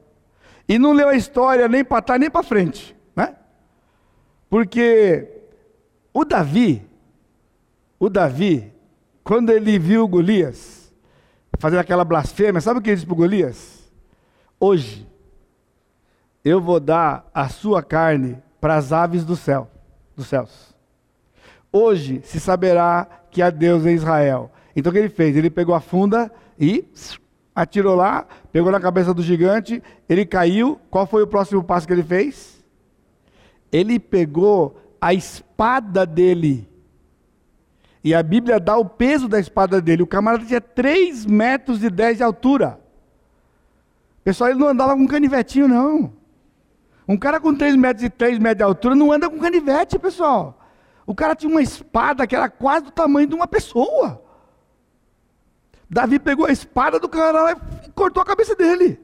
[0.67, 3.35] E não leu a história nem para trás nem para frente, né?
[4.49, 5.29] Porque
[6.13, 6.85] o Davi,
[7.97, 8.71] o Davi,
[9.23, 10.93] quando ele viu Golias
[11.57, 13.91] fazer aquela blasfêmia, sabe o que ele disse para Golias?
[14.59, 15.07] Hoje
[16.43, 19.69] eu vou dar a sua carne para as aves do céu,
[20.15, 20.75] dos céus.
[21.71, 24.51] Hoje se saberá que há Deus em Israel.
[24.75, 25.35] Então o que ele fez?
[25.35, 26.85] Ele pegou a funda e
[27.55, 30.79] atirou lá, pegou na cabeça do gigante, ele caiu.
[30.89, 32.63] Qual foi o próximo passo que ele fez?
[33.71, 36.67] Ele pegou a espada dele.
[38.03, 40.03] E a Bíblia dá o peso da espada dele.
[40.03, 42.79] O camarada tinha 3 metros e 10 de altura.
[44.23, 46.13] Pessoal, ele não andava com canivetinho, não.
[47.07, 50.59] Um cara com 3 metros e 3 metros de altura não anda com canivete, pessoal.
[51.05, 54.20] O cara tinha uma espada que era quase do tamanho de uma pessoa.
[55.91, 57.51] Davi pegou a espada do cara
[57.85, 58.97] e cortou a cabeça dele.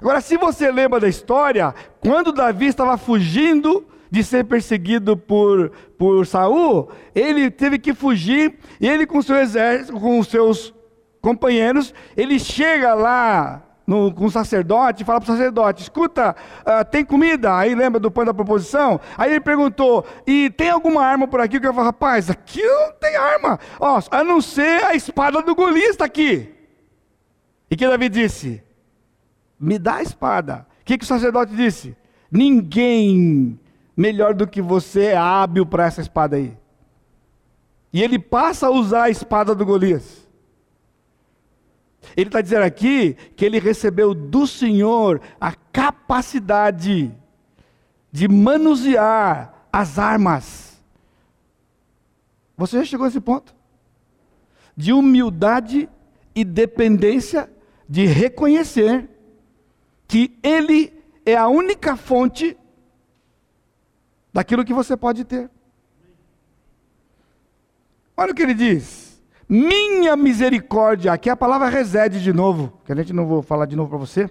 [0.00, 6.24] Agora, se você lembra da história, quando Davi estava fugindo de ser perseguido por, por
[6.24, 10.72] Saul, ele teve que fugir, e ele com seu exército, com os seus
[11.20, 17.02] companheiros, ele chega lá no, com o sacerdote, fala para o sacerdote: escuta, uh, tem
[17.02, 17.56] comida?
[17.56, 19.00] Aí lembra do pão da proposição?
[19.16, 21.58] Aí ele perguntou: e tem alguma arma por aqui?
[21.58, 25.54] Que eu falo, rapaz, aqui não tem arma, ó, a não ser a espada do
[25.54, 26.54] Golias aqui.
[27.70, 28.62] E que Davi disse:
[29.58, 30.66] me dá a espada.
[30.82, 31.96] O que, que o sacerdote disse?
[32.30, 33.58] Ninguém
[33.96, 36.54] melhor do que você é hábil para essa espada aí.
[37.90, 40.27] E ele passa a usar a espada do Golias.
[42.16, 47.14] Ele está dizendo aqui que ele recebeu do Senhor a capacidade
[48.10, 50.80] de manusear as armas.
[52.56, 53.54] Você já chegou a esse ponto?
[54.76, 55.88] De humildade
[56.34, 57.50] e dependência
[57.88, 59.08] de reconhecer
[60.06, 60.92] que Ele
[61.24, 62.56] é a única fonte
[64.32, 65.50] daquilo que você pode ter.
[68.16, 69.07] Olha o que ele diz
[69.48, 73.74] minha misericórdia, aqui a palavra resede de novo, que a gente não vou falar de
[73.74, 74.30] novo para você.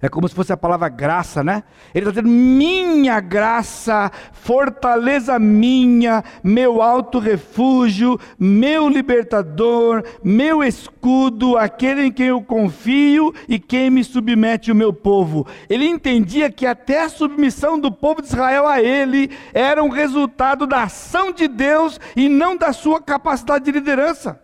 [0.00, 1.64] É como se fosse a palavra graça, né?
[1.92, 12.04] Ele está dizendo: minha graça, fortaleza minha, meu alto refúgio, meu libertador, meu escudo, aquele
[12.04, 15.44] em quem eu confio e quem me submete o meu povo.
[15.68, 20.64] Ele entendia que até a submissão do povo de Israel a ele era um resultado
[20.64, 24.40] da ação de Deus e não da sua capacidade de liderança.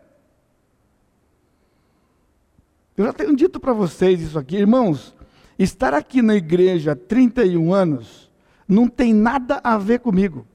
[2.96, 5.13] Eu já tenho dito para vocês isso aqui, irmãos.
[5.58, 8.30] Estar aqui na igreja há 31 anos
[8.66, 10.46] não tem nada a ver comigo.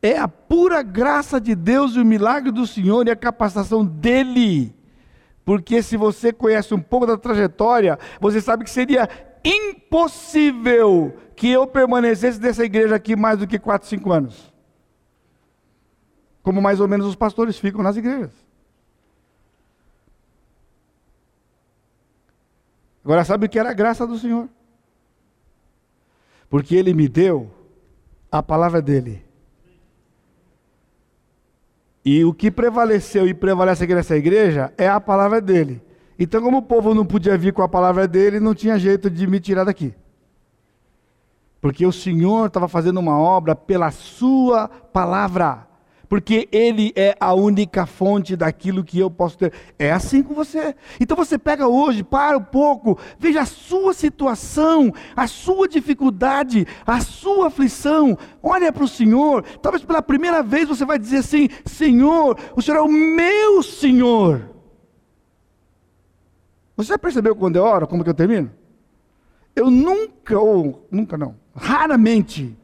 [0.00, 4.74] É a pura graça de Deus e o milagre do Senhor e a capacitação dele.
[5.44, 9.08] Porque se você conhece um pouco da trajetória, você sabe que seria
[9.44, 14.52] impossível que eu permanecesse nessa igreja aqui mais do que 4, 5 anos.
[16.42, 18.47] Como mais ou menos os pastores ficam nas igrejas.
[23.04, 24.48] Agora, sabe o que era a graça do Senhor?
[26.48, 27.50] Porque Ele me deu
[28.30, 29.22] a palavra dEle.
[32.04, 35.82] E o que prevaleceu e prevalece aqui nessa igreja é a palavra dEle.
[36.18, 39.26] Então, como o povo não podia vir com a palavra dele, não tinha jeito de
[39.26, 39.94] me tirar daqui.
[41.60, 45.67] Porque o Senhor estava fazendo uma obra pela Sua palavra
[46.08, 49.52] porque Ele é a única fonte daquilo que eu posso ter.
[49.78, 50.74] É assim com você.
[50.98, 57.00] Então você pega hoje, para um pouco, veja a sua situação, a sua dificuldade, a
[57.00, 58.16] sua aflição.
[58.42, 59.44] Olha para o Senhor.
[59.60, 64.48] Talvez pela primeira vez você vai dizer assim: Senhor, o Senhor é o meu Senhor.
[66.76, 68.50] Você já percebeu quando eu oro, como que eu termino?
[69.54, 72.56] Eu nunca, ou nunca não, raramente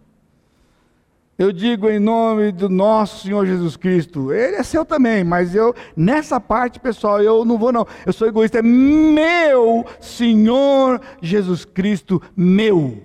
[1.37, 4.33] eu digo em nome do nosso Senhor Jesus Cristo.
[4.33, 7.87] Ele é seu também, mas eu, nessa parte, pessoal, eu não vou não.
[8.07, 8.59] Eu sou egoísta.
[8.59, 13.03] É meu Senhor Jesus Cristo, meu.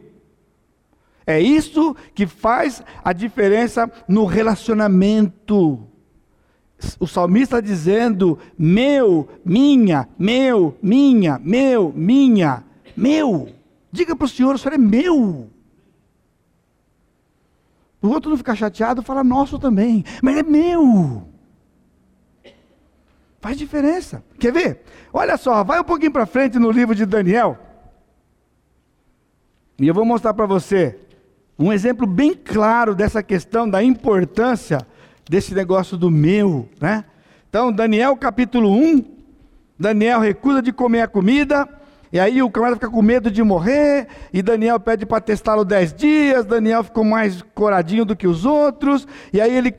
[1.26, 5.88] É isso que faz a diferença no relacionamento.
[7.00, 12.64] O salmista está dizendo: meu, minha, meu, minha, meu, minha,
[12.96, 13.50] meu.
[13.92, 15.50] Diga para o Senhor: o Senhor é meu.
[18.02, 20.04] O outro não ficar chateado, fala nosso também.
[20.22, 21.28] Mas é meu.
[23.42, 24.24] Faz diferença.
[24.40, 24.84] Quer ver?
[25.14, 27.58] Olha só, vai um pouquinho para frente no livro de Daniel.
[29.78, 30.98] E eu vou mostrar para você
[31.58, 34.86] um exemplo bem claro dessa questão da importância
[35.30, 37.06] desse negócio do meu, né?
[37.50, 39.06] Então, Daniel capítulo 1,
[39.78, 41.68] Daniel recusa de comer a comida,
[42.12, 45.94] E aí o camarada fica com medo de morrer, e Daniel pede para testá-lo dez
[45.94, 49.72] dias, Daniel ficou mais coradinho do que os outros, e aí ele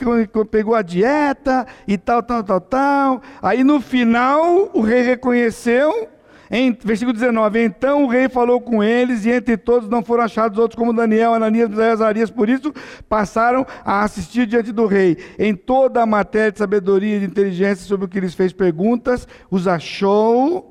[0.50, 3.22] pegou a dieta, e tal, tal, tal, tal.
[3.42, 6.08] Aí no final o rei reconheceu,
[6.52, 10.56] em versículo 19, então o rei falou com eles, e entre todos não foram achados
[10.56, 12.72] outros como Daniel, Ananias, Misael, Azarias, por isso
[13.08, 15.16] passaram a assistir diante do rei.
[15.36, 19.26] Em toda a matéria de sabedoria e de inteligência sobre o que lhes fez perguntas,
[19.50, 20.69] os achou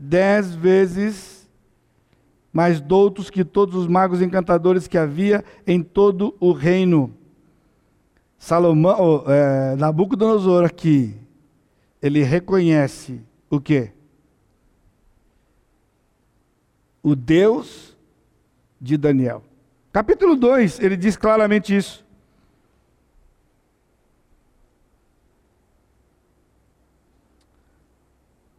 [0.00, 1.48] dez vezes
[2.52, 7.14] mais doutos que todos os magos encantadores que havia em todo o reino.
[8.38, 11.14] Salomão, é, Nabucodonosor aqui,
[12.00, 13.20] ele reconhece
[13.50, 13.92] o quê?
[17.02, 17.96] O Deus
[18.80, 19.42] de Daniel.
[19.92, 22.04] Capítulo 2, ele diz claramente isso.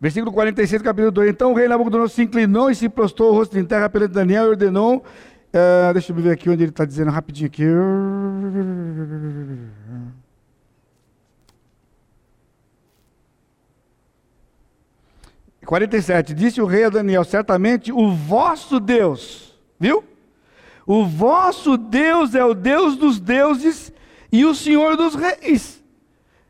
[0.02, 1.30] Versículo 46, capítulo 2.
[1.30, 4.46] Então o rei Nabucodonosor se inclinou e se prostrou o rosto em terra perante Daniel
[4.46, 4.98] e ordenou.
[4.98, 7.64] Uh, deixa eu ver aqui onde ele está dizendo rapidinho aqui.
[15.64, 16.34] 47.
[16.34, 20.04] Disse o rei a Daniel: Certamente o vosso Deus, viu?
[20.84, 23.94] O vosso Deus é o Deus dos deuses
[24.32, 25.80] e o Senhor dos reis.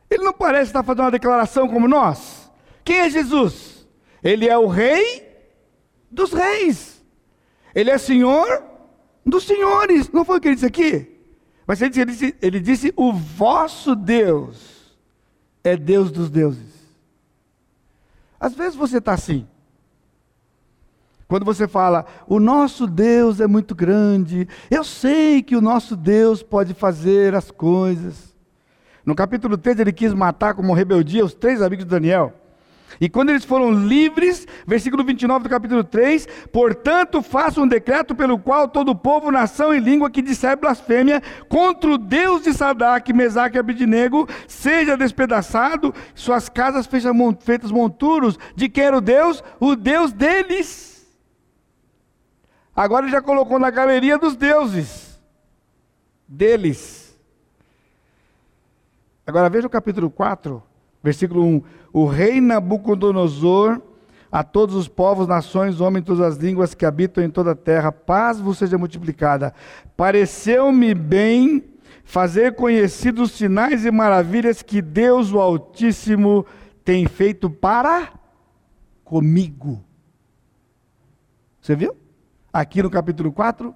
[0.10, 2.41] Ele não parece estar fazendo uma declaração como nós?
[2.84, 3.88] Quem é Jesus?
[4.24, 5.28] Ele é o Rei
[6.10, 7.04] dos Reis.
[7.74, 8.64] Ele é Senhor
[9.26, 10.10] dos Senhores.
[10.12, 11.08] Não foi o que ele disse aqui?
[11.66, 14.98] Mas ele disse, ele disse, ele disse o vosso Deus
[15.64, 16.82] é Deus dos deuses.
[18.40, 19.48] Às vezes você está assim.
[21.28, 26.44] Quando você fala, o nosso Deus é muito grande, eu sei que o nosso Deus
[26.44, 28.36] pode fazer as coisas.
[29.06, 32.41] No capítulo 3, ele quis matar como rebeldia os três amigos de Daniel.
[33.00, 38.38] E quando eles foram livres, versículo 29 do capítulo 3, portanto, faça um decreto pelo
[38.38, 43.58] qual todo povo, nação e língua que disser blasfêmia contra o Deus de Sadak, Mesaque
[43.58, 48.38] e Abidinego, seja despedaçado, suas casas feitas monturos.
[48.56, 49.44] De quem era o Deus?
[49.60, 50.92] O Deus deles.
[52.76, 55.20] Agora ele já colocou na galeria dos deuses.
[56.28, 57.18] Deles.
[59.26, 60.64] Agora veja o capítulo 4,
[61.04, 61.62] versículo 1
[61.94, 63.82] o rei Nabucodonosor,
[64.32, 67.92] a todos os povos, nações, homens, todas as línguas que habitam em toda a terra,
[67.92, 69.54] paz vos seja multiplicada.
[69.98, 71.66] Pareceu-me bem
[72.04, 76.46] fazer conhecidos os sinais e maravilhas que Deus, o Altíssimo,
[76.84, 78.14] tem feito para
[79.04, 79.84] comigo.
[81.62, 81.96] Você viu?
[82.54, 83.76] Aqui no capítulo 4,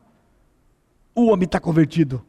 [1.13, 2.25] o homem está convertido.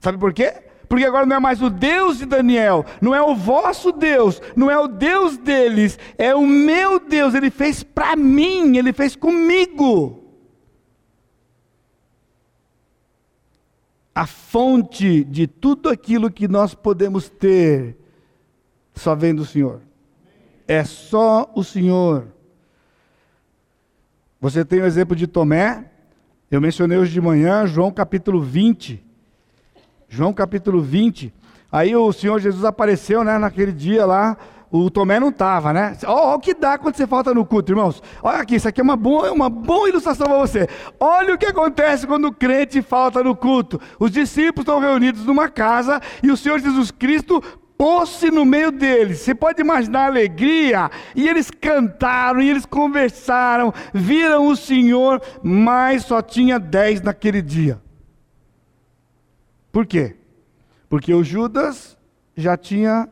[0.00, 0.69] Sabe por quê?
[0.90, 4.68] Porque agora não é mais o Deus de Daniel, não é o vosso Deus, não
[4.68, 10.24] é o Deus deles, é o meu Deus, ele fez para mim, ele fez comigo.
[14.12, 17.96] A fonte de tudo aquilo que nós podemos ter
[18.92, 19.82] só vem do Senhor.
[20.66, 22.26] É só o Senhor.
[24.40, 25.88] Você tem o exemplo de Tomé,
[26.50, 29.08] eu mencionei hoje de manhã, João capítulo 20.
[30.12, 31.32] João capítulo 20.
[31.70, 34.36] Aí o Senhor Jesus apareceu, né, naquele dia lá.
[34.72, 35.96] O Tomé não estava, né?
[36.04, 38.02] Olha o que dá quando você falta no culto, irmãos.
[38.20, 40.68] Olha aqui, isso aqui é uma boa, uma boa ilustração para você.
[40.98, 43.80] Olha o que acontece quando o crente falta no culto.
[44.00, 47.40] Os discípulos estão reunidos numa casa e o Senhor Jesus Cristo
[47.78, 49.20] pôs-se no meio deles.
[49.20, 50.90] Você pode imaginar a alegria.
[51.14, 57.80] E eles cantaram, e eles conversaram, viram o Senhor, mas só tinha dez naquele dia.
[59.72, 60.16] Por quê?
[60.88, 61.96] Porque o Judas
[62.36, 63.08] já tinha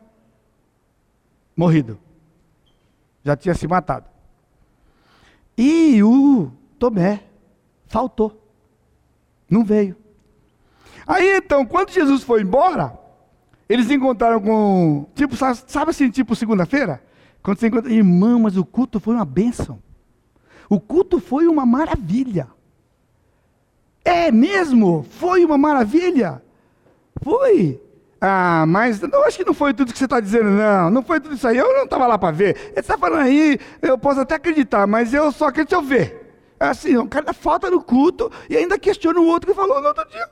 [1.55, 1.99] morrido,
[3.23, 4.07] já tinha se matado.
[5.57, 7.23] E o Tomé
[7.87, 8.41] faltou,
[9.49, 9.95] não veio.
[11.07, 12.97] Aí então, quando Jesus foi embora,
[13.67, 17.03] eles encontraram com, tipo, sabe assim, tipo segunda-feira?
[17.41, 19.81] Quando você encontra, irmão, mas o culto foi uma bênção.
[20.69, 22.47] O culto foi uma maravilha.
[24.03, 25.03] É mesmo?
[25.03, 26.41] Foi uma maravilha.
[27.21, 27.81] Foi.
[28.21, 30.89] Ah, mas eu acho que não foi tudo que você está dizendo, não.
[30.89, 31.57] Não foi tudo isso aí.
[31.57, 32.57] Eu não estava lá para ver.
[32.71, 36.29] Ele está falando aí, eu posso até acreditar, mas eu só acredito se eu ver.
[36.59, 39.87] É assim, o cara falta no culto e ainda questiona o outro que falou no
[39.87, 40.27] outro dia.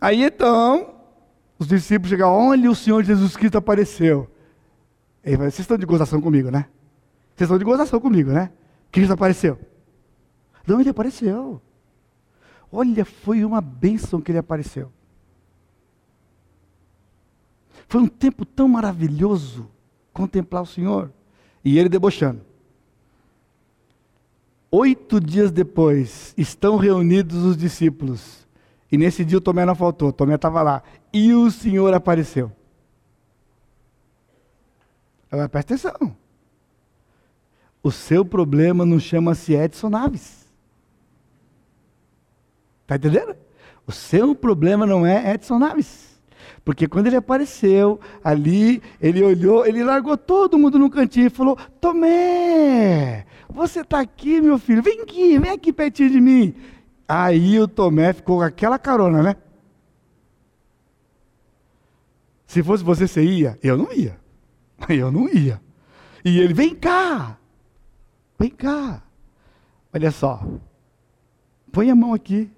[0.00, 0.94] Aí então,
[1.58, 4.28] os discípulos chegam, olha, o Senhor Jesus Cristo apareceu.
[5.22, 6.66] Ele vocês estão de gozação comigo, né?
[7.36, 8.50] Vocês estão de gozação comigo, né?
[8.90, 9.58] Cristo apareceu.
[10.66, 11.60] Não, ele apareceu.
[12.72, 14.92] Olha, foi uma bênção que ele apareceu.
[17.88, 19.68] Foi um tempo tão maravilhoso
[20.12, 21.12] contemplar o Senhor.
[21.64, 22.40] E ele debochando.
[24.70, 28.46] Oito dias depois, estão reunidos os discípulos.
[28.92, 30.82] E nesse dia o Tomé não faltou, Tomé estava lá.
[31.12, 32.52] E o Senhor apareceu.
[35.30, 36.16] Agora presta atenção.
[37.82, 40.39] O seu problema não chama-se Edson Naves.
[42.90, 43.36] Está entendendo?
[43.86, 46.20] O seu problema não é Edson Naves.
[46.64, 51.56] Porque quando ele apareceu ali, ele olhou, ele largou todo mundo no cantinho e falou:
[51.80, 56.52] Tomé, você está aqui, meu filho, vem aqui, vem aqui pertinho de mim.
[57.06, 59.36] Aí o Tomé ficou com aquela carona, né?
[62.44, 63.56] Se fosse você, você ia?
[63.62, 64.18] Eu não ia.
[64.88, 65.62] Eu não ia.
[66.24, 67.38] E ele, vem cá,
[68.36, 69.04] vem cá.
[69.94, 70.44] Olha só,
[71.70, 72.50] põe a mão aqui.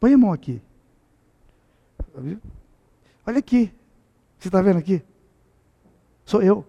[0.00, 0.60] Põe a mão aqui.
[3.26, 3.72] Olha aqui.
[4.38, 5.02] Você está vendo aqui?
[6.24, 6.64] Sou eu.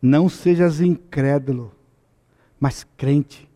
[0.00, 1.74] Não sejas incrédulo,
[2.60, 3.48] mas crente.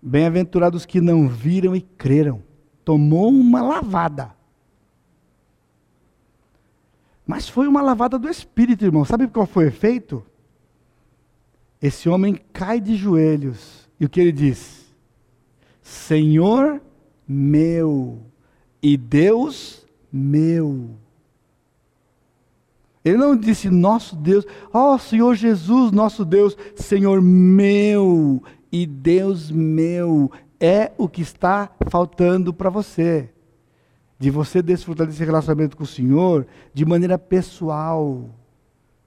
[0.00, 2.42] Bem-aventurados que não viram e creram.
[2.84, 4.34] Tomou uma lavada.
[7.26, 9.04] Mas foi uma lavada do Espírito, irmão.
[9.04, 10.24] Sabe qual foi o efeito?
[11.80, 13.87] Esse homem cai de joelhos.
[13.98, 14.86] E o que ele diz?
[15.82, 16.80] Senhor
[17.26, 18.20] meu
[18.82, 20.90] e Deus meu.
[23.04, 29.50] Ele não disse nosso Deus, ó oh, Senhor Jesus, nosso Deus, Senhor meu e Deus
[29.50, 30.30] meu.
[30.60, 33.30] É o que está faltando para você.
[34.18, 38.28] De você desfrutar desse relacionamento com o Senhor de maneira pessoal.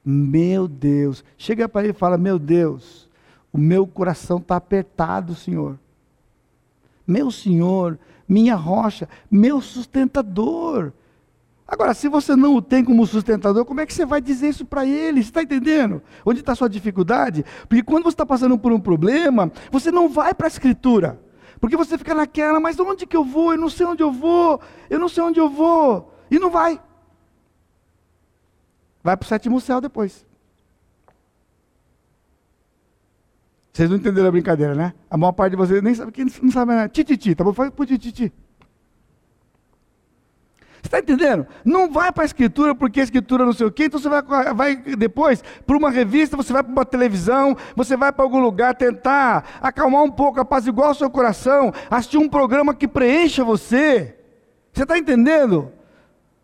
[0.03, 1.23] Meu Deus.
[1.37, 3.09] Chega para ele e fala: Meu Deus,
[3.51, 5.77] o meu coração está apertado, Senhor.
[7.05, 10.93] Meu Senhor, minha rocha, meu sustentador.
[11.67, 14.65] Agora, se você não o tem como sustentador, como é que você vai dizer isso
[14.65, 15.23] para ele?
[15.23, 16.01] Você está entendendo?
[16.25, 17.45] Onde está a sua dificuldade?
[17.67, 21.19] Porque quando você está passando por um problema, você não vai para a Escritura.
[21.61, 23.53] Porque você fica naquela, mas onde que eu vou?
[23.53, 26.13] Eu não sei onde eu vou, eu não sei onde eu vou.
[26.29, 26.81] E não vai.
[29.03, 30.25] Vai para o sétimo céu depois.
[33.71, 34.93] Vocês não entenderam a brincadeira, né?
[35.09, 36.89] A maior parte de vocês nem sabe, quem não sabe nada.
[36.89, 37.53] Tititi, tá bom?
[37.53, 38.31] Faz pro tititi.
[40.81, 41.45] Você está entendendo?
[41.63, 44.23] Não vai para a escritura porque a escritura não sei o quê, então você vai,
[44.53, 48.75] vai depois para uma revista, você vai para uma televisão, você vai para algum lugar
[48.75, 54.17] tentar acalmar um pouco, apaziguar o seu coração, assistir um programa que preencha você.
[54.73, 55.71] Você está entendendo?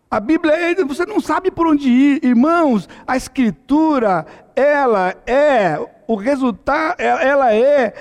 [0.09, 2.87] A Bíblia, é, você não sabe por onde ir, irmãos.
[3.05, 5.77] A Escritura, ela é
[6.07, 7.93] o resultado, é, ela é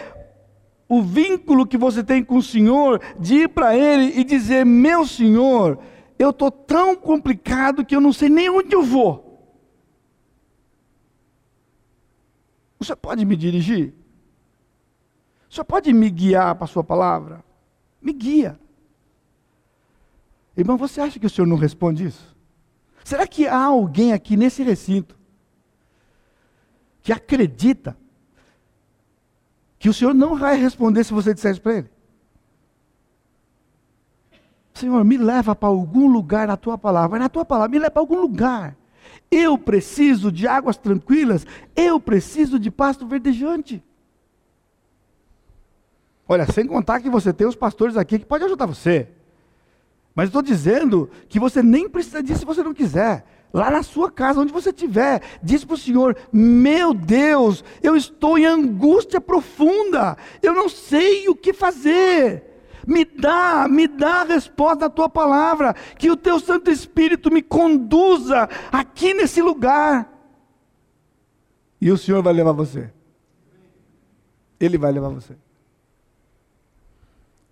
[0.88, 5.04] o vínculo que você tem com o Senhor de ir para Ele e dizer: Meu
[5.04, 5.78] Senhor,
[6.18, 9.26] eu estou tão complicado que eu não sei nem onde eu vou.
[12.86, 13.92] Senhor pode me dirigir?
[15.50, 17.44] Senhor pode me guiar para a sua palavra?
[18.00, 18.58] Me guia.
[20.56, 22.34] Irmão, você acha que o senhor não responde isso?
[23.04, 25.16] Será que há alguém aqui nesse recinto
[27.02, 27.96] que acredita
[29.78, 31.90] que o senhor não vai responder se você disser isso para ele?
[34.74, 37.18] Senhor, me leva para algum lugar na tua palavra.
[37.18, 38.76] Na tua palavra, me leva para algum lugar.
[39.30, 41.46] Eu preciso de águas tranquilas.
[41.74, 43.82] Eu preciso de pasto verdejante.
[46.28, 49.15] Olha, sem contar que você tem os pastores aqui que podem ajudar você.
[50.16, 53.26] Mas estou dizendo que você nem precisa disso se você não quiser.
[53.52, 58.38] Lá na sua casa, onde você estiver, diz para o Senhor: Meu Deus, eu estou
[58.38, 60.16] em angústia profunda.
[60.42, 62.42] Eu não sei o que fazer.
[62.86, 67.42] Me dá, me dá a resposta da tua palavra, que o teu Santo Espírito me
[67.42, 70.10] conduza aqui nesse lugar.
[71.78, 72.90] E o Senhor vai levar você.
[74.58, 75.36] Ele vai levar você.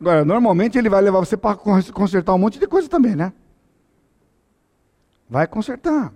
[0.00, 3.32] Agora, normalmente ele vai levar você para consertar um monte de coisa também, né?
[5.28, 6.12] Vai consertar.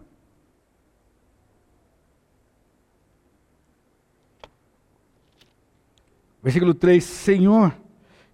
[6.42, 7.74] Versículo 3: Senhor,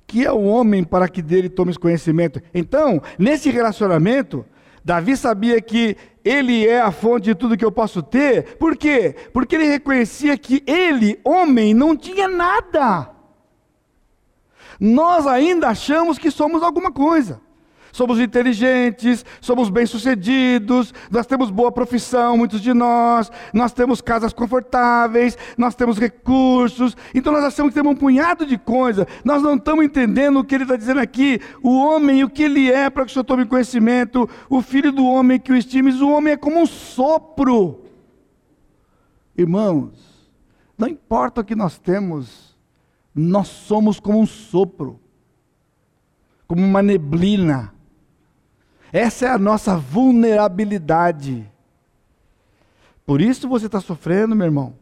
[0.07, 2.41] que é o homem para que dele tomes conhecimento.
[2.53, 4.45] Então, nesse relacionamento,
[4.85, 8.57] Davi sabia que ele é a fonte de tudo que eu posso ter.
[8.57, 9.15] Por quê?
[9.33, 13.14] Porque ele reconhecia que ele, homem, não tinha nada.
[14.85, 17.41] Nós ainda achamos que somos alguma coisa
[17.91, 25.39] somos inteligentes, somos bem-sucedidos, nós temos boa profissão, muitos de nós, nós temos casas confortáveis,
[25.57, 29.85] nós temos recursos, então nós achamos que temos um punhado de coisas, nós não estamos
[29.85, 33.12] entendendo o que ele está dizendo aqui, o homem o que ele é, para que
[33.12, 36.61] o senhor tome conhecimento, o filho do homem que o estimes, o homem é como
[36.61, 37.85] um sopro.
[39.39, 39.93] Irmãos,
[40.76, 42.54] não importa o que nós temos,
[43.15, 44.99] nós somos como um sopro,
[46.47, 47.73] como uma neblina.
[48.93, 51.51] Essa é a nossa vulnerabilidade.
[53.07, 54.75] Por isso você está sofrendo, meu irmão.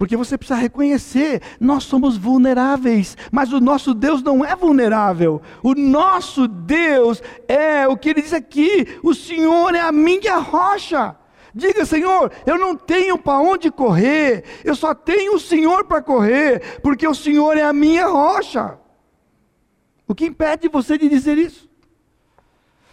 [0.00, 5.42] Porque você precisa reconhecer, nós somos vulneráveis, mas o nosso Deus não é vulnerável.
[5.62, 11.16] O nosso Deus é o que ele diz aqui: o Senhor é a minha rocha.
[11.54, 16.80] Diga, Senhor, eu não tenho para onde correr, eu só tenho o Senhor para correr,
[16.80, 18.78] porque o Senhor é a minha rocha.
[20.06, 21.70] O que impede você de dizer isso?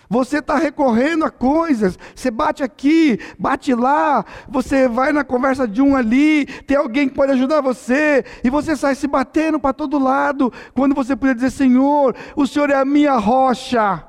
[0.10, 5.82] Você está recorrendo a coisas, você bate aqui, bate lá, você vai na conversa de
[5.82, 10.00] um ali, tem alguém que pode ajudar você, e você sai se batendo para todo
[10.00, 14.07] lado, quando você podia dizer: Senhor, o Senhor é a minha rocha.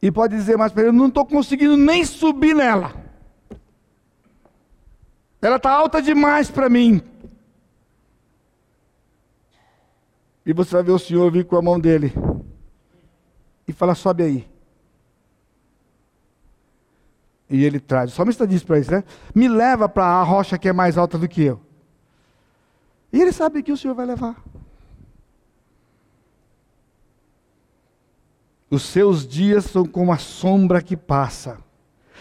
[0.00, 2.94] E pode dizer mais para ele: não estou conseguindo nem subir nela,
[5.40, 7.02] ela está alta demais para mim.
[10.44, 12.12] E você vai ver o Senhor vir com a mão dele
[13.66, 14.48] e fala: sobe aí.
[17.50, 18.12] E ele traz.
[18.12, 19.04] O salmista diz para isso, né?
[19.34, 21.60] Me leva para a rocha que é mais alta do que eu.
[23.12, 24.42] E ele sabe que o Senhor vai levar.
[28.70, 31.58] Os seus dias são como a sombra que passa.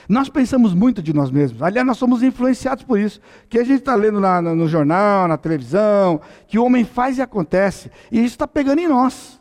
[0.07, 1.61] Nós pensamos muito de nós mesmos.
[1.61, 3.19] Aliás, nós somos influenciados por isso.
[3.49, 7.21] Que a gente está lendo na, no jornal, na televisão, que o homem faz e
[7.21, 7.91] acontece.
[8.09, 9.37] E isso está pegando em nós.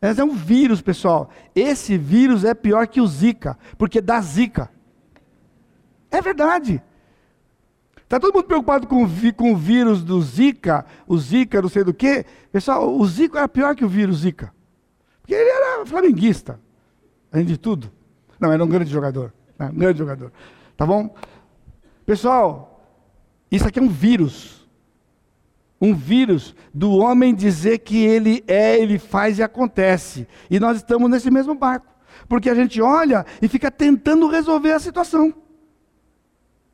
[0.00, 1.30] Mas é um vírus, pessoal.
[1.54, 4.68] Esse vírus é pior que o Zika, porque dá Zika.
[6.10, 6.82] É verdade.
[8.02, 11.94] Está todo mundo preocupado com, com o vírus do Zika, o Zika, não sei do
[11.94, 12.26] que.
[12.52, 14.53] Pessoal, o Zika era pior que o vírus Zika.
[15.24, 16.60] Porque ele era flamenguista,
[17.32, 17.90] além de tudo.
[18.38, 19.32] Não, era um grande jogador.
[19.58, 19.70] Né?
[19.72, 20.30] Um grande jogador.
[20.76, 21.14] Tá bom?
[22.04, 22.86] Pessoal,
[23.50, 24.64] isso aqui é um vírus
[25.84, 30.26] um vírus do homem dizer que ele é, ele faz e acontece.
[30.50, 31.86] E nós estamos nesse mesmo barco.
[32.28, 35.34] Porque a gente olha e fica tentando resolver a situação.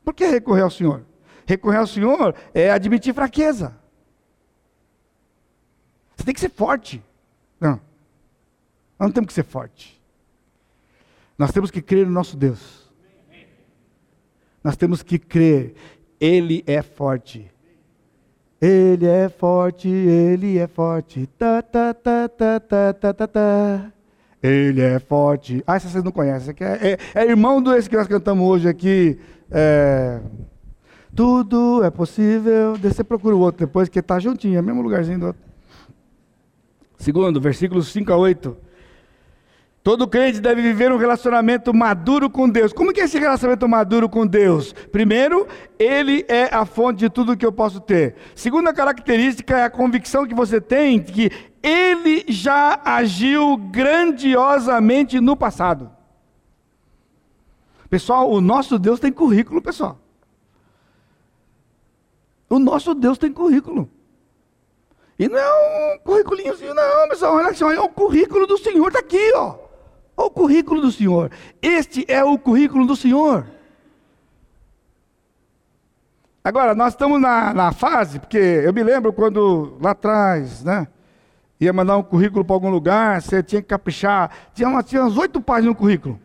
[0.05, 1.05] Por que recorrer ao Senhor?
[1.45, 3.77] Recorrer ao Senhor é admitir fraqueza.
[6.17, 7.03] Você tem que ser forte.
[9.01, 9.99] Nós não temos que ser forte.
[11.39, 12.93] Nós temos que crer no nosso Deus.
[14.63, 15.75] Nós temos que crer.
[16.21, 17.51] Ele é forte.
[18.61, 21.27] Ele é forte, ele é forte.
[21.39, 23.93] Ta, ta, ta, ta, ta, ta, ta, ta.
[24.43, 25.65] Ele é forte.
[25.67, 26.55] Ah, essa vocês não conhecem.
[26.61, 29.19] É, é, é irmão do esse que nós cantamos hoje aqui.
[29.51, 30.21] É,
[31.17, 32.77] tudo é possível.
[32.77, 35.43] Você procura o outro depois, que está juntinho, é o mesmo lugarzinho do outro.
[36.99, 38.69] Segundo, versículos 5 a 8.
[39.83, 42.71] Todo crente deve viver um relacionamento maduro com Deus.
[42.71, 44.75] Como que é esse relacionamento maduro com Deus?
[44.93, 48.15] Primeiro, Ele é a fonte de tudo que eu posso ter.
[48.35, 51.31] Segunda característica é a convicção que você tem que
[51.63, 55.91] Ele já agiu grandiosamente no passado.
[57.89, 59.99] Pessoal, o nosso Deus tem currículo, pessoal.
[62.51, 63.89] O nosso Deus tem currículo.
[65.19, 67.37] E não é um currículozinho, não, pessoal.
[67.37, 69.70] Olha só, é o currículo do Senhor, está aqui, ó.
[70.21, 71.31] Olha o currículo do Senhor.
[71.63, 73.47] Este é o currículo do Senhor.
[76.45, 80.87] Agora, nós estamos na, na fase, porque eu me lembro quando lá atrás, né?
[81.59, 84.31] Ia mandar um currículo para algum lugar, você tinha que caprichar.
[84.53, 86.21] Tinha, uma, tinha umas oito páginas no currículo.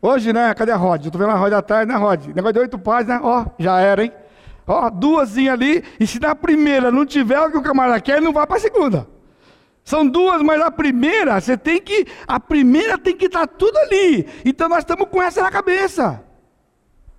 [0.00, 0.54] Hoje, né?
[0.54, 1.02] Cadê a Rod?
[1.02, 2.26] Eu estou vendo a Rod atrás, né, Rod?
[2.28, 4.12] Negócio de oito páginas, ó, já era, hein?
[4.68, 8.32] Ó, duas ali, e se na primeira não tiver o que o camarada quer, não
[8.32, 9.19] vai para a segunda.
[9.90, 14.24] São duas, mas a primeira, você tem que, a primeira tem que estar tudo ali.
[14.44, 16.24] Então nós estamos com essa na cabeça.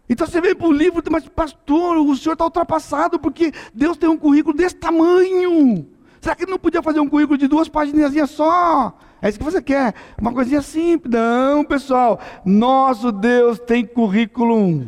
[0.08, 4.08] Então você vem para o livro, mas pastor, o senhor está ultrapassado porque Deus tem
[4.08, 5.86] um currículo desse tamanho.
[6.22, 8.98] Será que ele não podia fazer um currículo de duas páginas só?
[9.22, 9.94] É isso que você quer?
[10.18, 11.14] Uma coisinha simples.
[11.14, 12.22] Não, pessoal.
[12.46, 14.88] Nosso Deus tem currículo.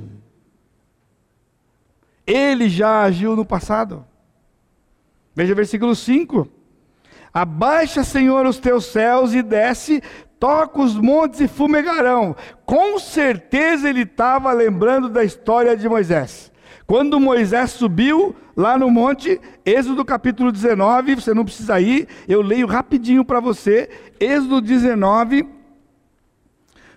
[2.25, 4.05] Ele já agiu no passado.
[5.35, 6.62] Veja o versículo 5.
[7.33, 10.03] Abaixa, Senhor, os teus céus e desce,
[10.39, 12.35] toca os montes e fumegarão.
[12.65, 16.51] Com certeza ele estava lembrando da história de Moisés.
[16.85, 22.67] Quando Moisés subiu lá no monte, Êxodo capítulo 19, você não precisa ir, eu leio
[22.67, 23.89] rapidinho para você.
[24.19, 25.47] Êxodo 19,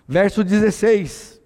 [0.07, 1.41] verso 16.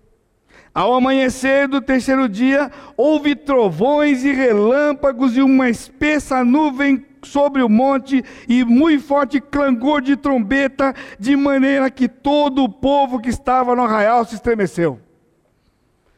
[0.73, 7.69] Ao amanhecer do terceiro dia, houve trovões e relâmpagos e uma espessa nuvem sobre o
[7.69, 13.75] monte e muito forte clangor de trombeta, de maneira que todo o povo que estava
[13.75, 14.99] no arraial se estremeceu.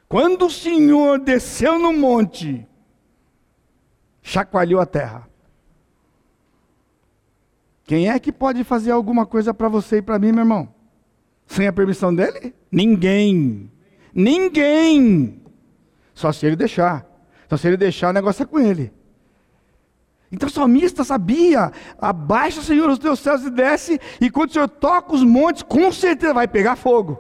[0.08, 2.68] Quando o Senhor desceu no monte,
[4.22, 5.28] chacoalhou a terra.
[7.86, 10.74] Quem é que pode fazer alguma coisa para você e para mim, meu irmão?
[11.46, 12.54] Sem a permissão dele?
[12.72, 13.70] Ninguém.
[14.14, 15.42] Ninguém.
[16.14, 17.06] Só se ele deixar.
[17.46, 18.94] Então, se ele deixar, o negócio é com ele.
[20.34, 21.72] Então o salmista sabia:
[22.02, 25.92] abaixa, Senhor, os teus céus e desce, e quando o Senhor toca os montes, com
[25.92, 27.20] certeza vai pegar fogo.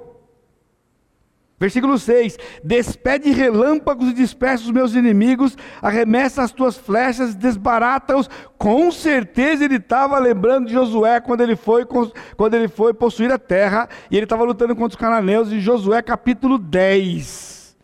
[1.60, 8.28] Versículo 6: Despede relâmpagos e dispersa os meus inimigos, arremessa as tuas flechas, desbarata-os.
[8.58, 13.38] Com certeza ele estava lembrando de Josué quando ele foi quando ele foi possuir a
[13.38, 17.78] terra e ele estava lutando contra os cananeus em Josué capítulo 10.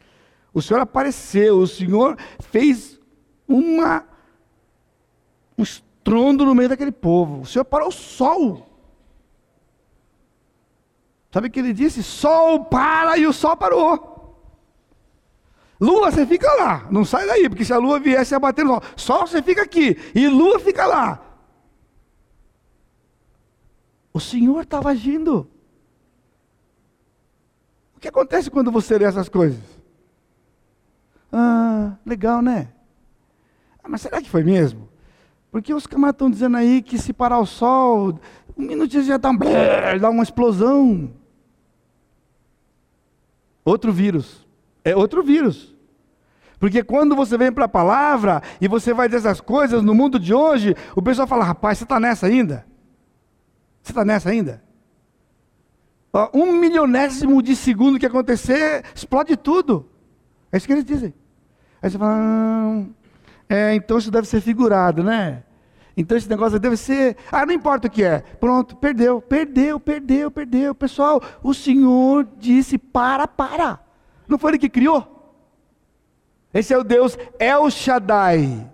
[0.52, 3.00] O Senhor apareceu, o Senhor fez
[3.48, 4.09] uma
[5.60, 7.42] um estrondo no meio daquele povo.
[7.42, 8.66] O Senhor parou o sol.
[11.32, 12.02] Sabe o que ele disse?
[12.02, 14.10] Sol para e o sol parou.
[15.80, 18.74] Lua, você fica lá, não sai daí, porque se a lua viesse a bater no
[18.74, 21.24] sol, sol você fica aqui, e lua fica lá.
[24.12, 25.50] O Senhor estava agindo.
[27.96, 29.62] O que acontece quando você lê essas coisas?
[31.32, 32.74] Ah, legal, né?
[33.82, 34.89] Ah, mas será que foi mesmo?
[35.52, 38.20] Porque os camaradas estão dizendo aí que se parar o sol,
[38.56, 39.38] um minutinho já dá, um,
[40.00, 41.12] dá uma explosão.
[43.66, 44.48] Outro vírus.
[44.84, 45.76] É outro vírus.
[46.60, 50.20] Porque quando você vem para a palavra e você vai dizer essas coisas no mundo
[50.20, 52.66] de hoje, o pessoal fala: rapaz, você está nessa ainda?
[53.82, 54.62] Você está nessa ainda?
[56.34, 59.88] um milionésimo de segundo que acontecer, explode tudo.
[60.52, 61.14] É isso que eles dizem.
[61.82, 62.86] Aí você fala:
[63.50, 65.44] é, então isso deve ser figurado, né?
[65.98, 68.20] Então esse negócio deve ser, ah, não importa o que é.
[68.40, 70.76] Pronto, perdeu, perdeu, perdeu, perdeu.
[70.76, 73.80] Pessoal, o Senhor disse: para, para.
[74.28, 75.16] Não foi ele que criou?
[76.54, 78.70] Esse é o Deus El Shaddai.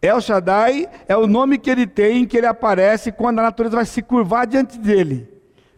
[0.00, 3.86] El Shaddai é o nome que ele tem, que ele aparece quando a natureza vai
[3.86, 5.33] se curvar diante dele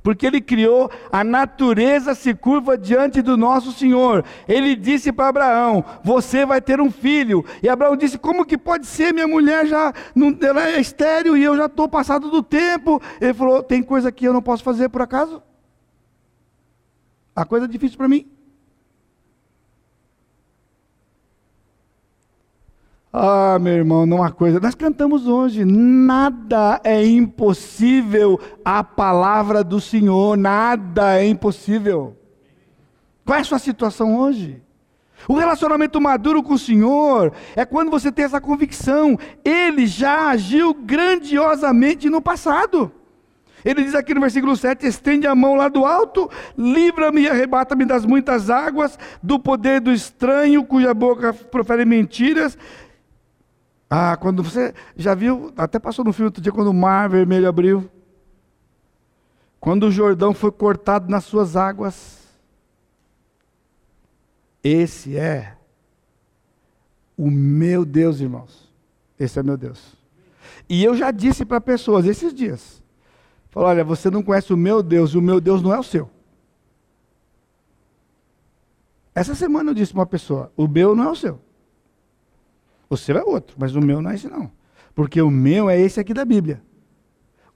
[0.07, 4.25] porque ele criou, a natureza se curva diante do nosso Senhor.
[4.47, 7.45] Ele disse para Abraão: Você vai ter um filho.
[7.61, 9.13] E Abraão disse: Como que pode ser?
[9.13, 13.03] Minha mulher já não, ela é estéreo e eu já estou passado do tempo.
[13.21, 15.43] Ele falou: Tem coisa que eu não posso fazer por acaso?
[17.35, 18.31] A coisa é difícil para mim.
[23.19, 24.61] Ah, meu irmão, não há coisa.
[24.61, 32.15] Nós cantamos hoje, nada é impossível à palavra do Senhor, nada é impossível.
[33.25, 34.63] Qual é a sua situação hoje?
[35.27, 40.75] O relacionamento maduro com o Senhor é quando você tem essa convicção, Ele já agiu
[40.75, 42.93] grandiosamente no passado.
[43.65, 47.87] Ele diz aqui no versículo 7: estende a mão lá do alto, livra-me e arrebata-me
[47.87, 52.59] das muitas águas, do poder do estranho, cuja boca profere mentiras,
[53.89, 57.49] ah, quando você já viu, até passou no filme outro dia, quando o mar vermelho
[57.49, 57.89] abriu.
[59.61, 62.19] Quando o Jordão foi cortado nas suas águas.
[64.63, 65.57] Esse é
[67.17, 68.69] o meu Deus, irmãos.
[69.19, 69.95] Esse é meu Deus.
[70.69, 72.83] E eu já disse para pessoas esses dias:
[73.51, 75.85] falou, olha, você não conhece o meu Deus, e o meu Deus não é o
[75.85, 76.11] seu.
[79.15, 81.46] Essa semana eu disse para uma pessoa: o meu não é o seu.
[82.89, 84.51] O seu é outro, mas o meu não é esse não.
[84.95, 86.63] Porque o meu é esse aqui da Bíblia.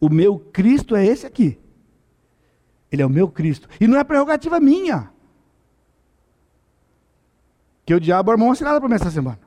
[0.00, 1.58] O meu Cristo é esse aqui.
[2.90, 3.68] Ele é o meu Cristo.
[3.80, 5.10] E não é prerrogativa minha.
[7.86, 9.40] Que o diabo armou uma cilada para mim essa semana.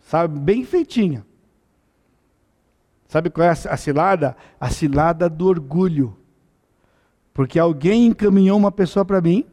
[0.00, 1.24] Sabe, bem feitinha.
[3.06, 4.36] Sabe qual é a cilada?
[4.58, 6.16] A cilada do orgulho.
[7.32, 9.46] Porque alguém encaminhou uma pessoa para mim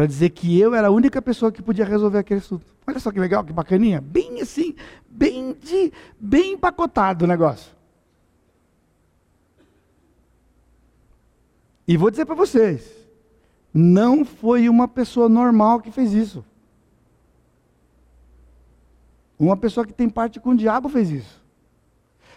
[0.00, 2.64] para dizer que eu era a única pessoa que podia resolver aquele assunto.
[2.86, 4.00] Olha só que legal, que bacaninha.
[4.00, 4.74] Bem assim,
[5.10, 7.70] bem, de, bem empacotado o negócio.
[11.86, 12.90] E vou dizer para vocês,
[13.74, 16.42] não foi uma pessoa normal que fez isso.
[19.38, 21.44] Uma pessoa que tem parte com o diabo fez isso.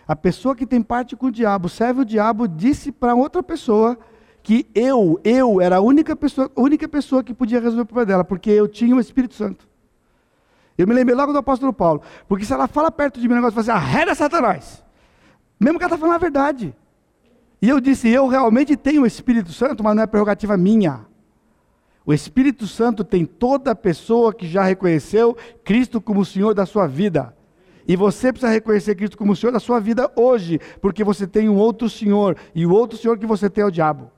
[0.06, 3.98] A pessoa que tem parte com o diabo, serve o diabo, disse para outra pessoa
[4.44, 8.24] que eu, eu era a única pessoa, única pessoa que podia resolver o problema dela,
[8.26, 9.68] porque eu tinha o Espírito Santo.
[10.78, 13.38] Eu me lembrei logo do apóstolo Paulo, porque se ela fala perto de mim um
[13.38, 14.84] negócio, fala assim, arreda Satanás.
[15.58, 16.76] Mesmo que ela está falando a verdade.
[17.62, 21.06] E eu disse, eu realmente tenho o Espírito Santo, mas não é prerrogativa minha.
[22.06, 26.86] O Espírito Santo tem toda pessoa que já reconheceu Cristo como o Senhor da sua
[26.86, 27.34] vida.
[27.88, 31.48] E você precisa reconhecer Cristo como o Senhor da sua vida hoje, porque você tem
[31.48, 34.12] um outro Senhor, e o outro Senhor que você tem é o diabo.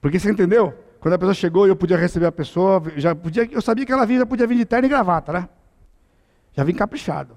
[0.00, 0.72] Porque você entendeu?
[1.00, 4.06] Quando a pessoa chegou, eu podia receber a pessoa, já podia, eu sabia que ela
[4.06, 5.48] vinha, já podia vir de terno e gravata, né?
[6.52, 7.36] Já vim caprichado.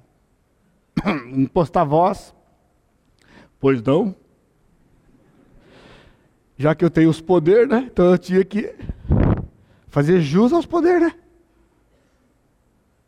[1.32, 2.34] Impostar voz.
[3.60, 4.16] Pois não?
[6.58, 7.90] Já que eu tenho os poderes, né?
[7.92, 8.76] Então eu tinha que
[9.88, 11.14] fazer jus aos poderes, né?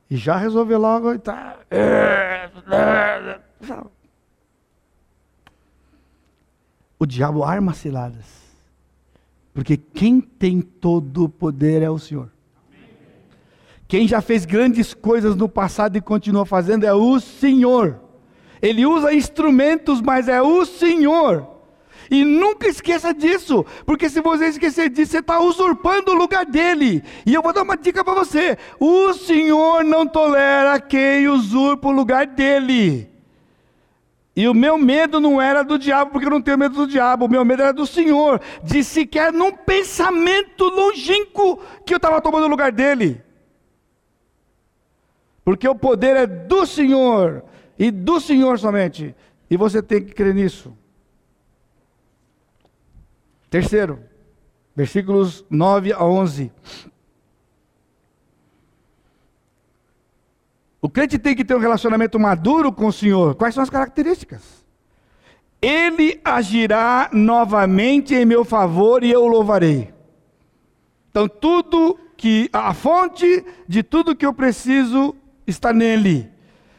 [0.09, 1.59] E já resolver logo e tá.
[6.99, 8.40] O diabo arma ciladas.
[9.53, 12.31] Porque quem tem todo o poder é o Senhor.
[13.87, 17.99] Quem já fez grandes coisas no passado e continua fazendo é o Senhor.
[18.61, 21.45] Ele usa instrumentos, mas é o Senhor.
[22.09, 27.03] E nunca esqueça disso, porque se você esquecer disso, você está usurpando o lugar dele.
[27.25, 31.91] E eu vou dar uma dica para você: o Senhor não tolera quem usurpa o
[31.91, 33.10] lugar dele.
[34.35, 37.25] E o meu medo não era do diabo, porque eu não tenho medo do diabo,
[37.25, 42.45] o meu medo era do Senhor, de sequer num pensamento longínquo que eu estava tomando
[42.45, 43.21] o lugar dele.
[45.43, 47.43] Porque o poder é do Senhor,
[47.77, 49.13] e do Senhor somente,
[49.49, 50.77] e você tem que crer nisso.
[53.49, 53.99] Terceiro,
[54.73, 56.51] versículos 9 a 11.
[60.81, 63.35] O crente tem que ter um relacionamento maduro com o Senhor.
[63.35, 64.65] Quais são as características?
[65.61, 69.93] Ele agirá novamente em meu favor e eu o louvarei.
[71.11, 75.15] Então, tudo que a fonte de tudo que eu preciso
[75.45, 76.31] está nele.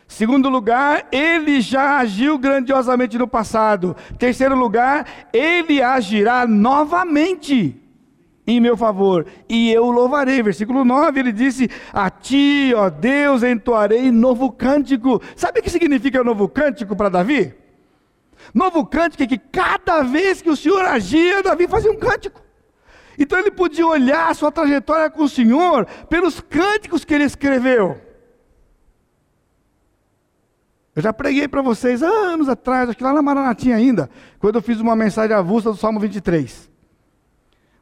[0.09, 3.97] Segundo lugar, ele já agiu grandiosamente no passado.
[4.19, 7.82] Terceiro lugar, ele agirá novamente
[8.47, 10.43] em meu favor, e eu louvarei.
[10.43, 15.23] Versículo 9, ele disse: A ti, ó Deus, entoarei novo cântico.
[15.37, 17.55] Sabe o que significa novo cântico para Davi?
[18.53, 22.43] Novo cântico é que cada vez que o Senhor agia, Davi fazia um cântico.
[23.19, 28.01] Então ele podia olhar a sua trajetória com o Senhor pelos cânticos que ele escreveu.
[30.95, 34.63] Eu já preguei para vocês anos atrás, acho que lá na Maranatinha ainda, quando eu
[34.63, 36.72] fiz uma mensagem avulsa do Salmo 23.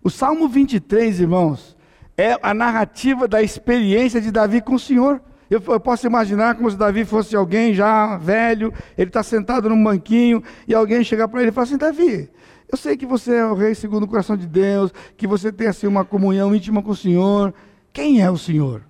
[0.03, 1.77] O Salmo 23, irmãos,
[2.17, 5.21] é a narrativa da experiência de Davi com o Senhor.
[5.51, 9.83] Eu, eu posso imaginar como se Davi fosse alguém já velho, ele está sentado num
[9.83, 12.31] banquinho e alguém chegar para ele e falar assim: Davi,
[12.71, 15.67] eu sei que você é o rei segundo o coração de Deus, que você tem
[15.67, 17.53] assim uma comunhão íntima com o Senhor.
[17.93, 18.83] Quem é o Senhor?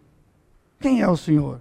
[0.79, 1.61] Quem é o Senhor?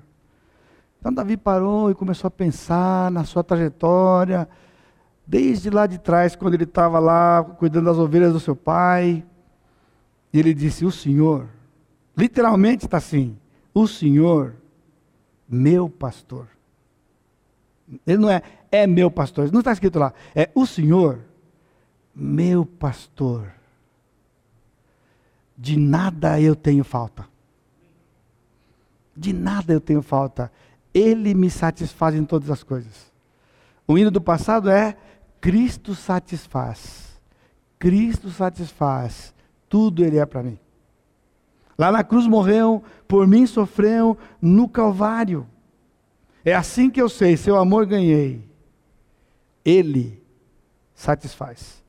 [0.99, 4.49] Então Davi parou e começou a pensar na sua trajetória,
[5.25, 9.23] desde lá de trás, quando ele estava lá cuidando das ovelhas do seu pai,
[10.31, 11.47] e ele disse: O Senhor,
[12.15, 13.37] literalmente está assim:
[13.73, 14.55] O Senhor,
[15.47, 16.47] meu pastor.
[18.05, 21.19] Ele não é, é meu pastor, não está escrito lá, é o Senhor,
[22.13, 23.51] meu pastor.
[25.57, 27.27] De nada eu tenho falta.
[29.17, 30.51] De nada eu tenho falta.
[30.93, 33.11] Ele me satisfaz em todas as coisas.
[33.85, 34.95] O hino do passado é
[35.41, 37.19] Cristo satisfaz.
[37.77, 39.33] Cristo satisfaz
[39.69, 40.59] tudo Ele é para mim.
[41.77, 45.47] Lá na cruz morreu, por mim sofreu no Calvário.
[46.43, 48.43] É assim que eu sei, seu amor ganhei.
[49.63, 50.21] Ele
[50.93, 51.81] satisfaz.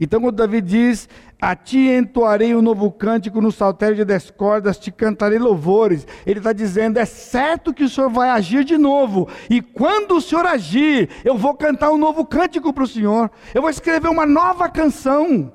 [0.00, 1.08] Então, quando Davi diz:
[1.40, 6.06] A ti entoarei um novo cântico no saltério de dez cordas, te cantarei louvores.
[6.24, 9.28] Ele está dizendo: É certo que o Senhor vai agir de novo.
[9.50, 13.30] E quando o Senhor agir, eu vou cantar um novo cântico para o Senhor.
[13.54, 15.52] Eu vou escrever uma nova canção.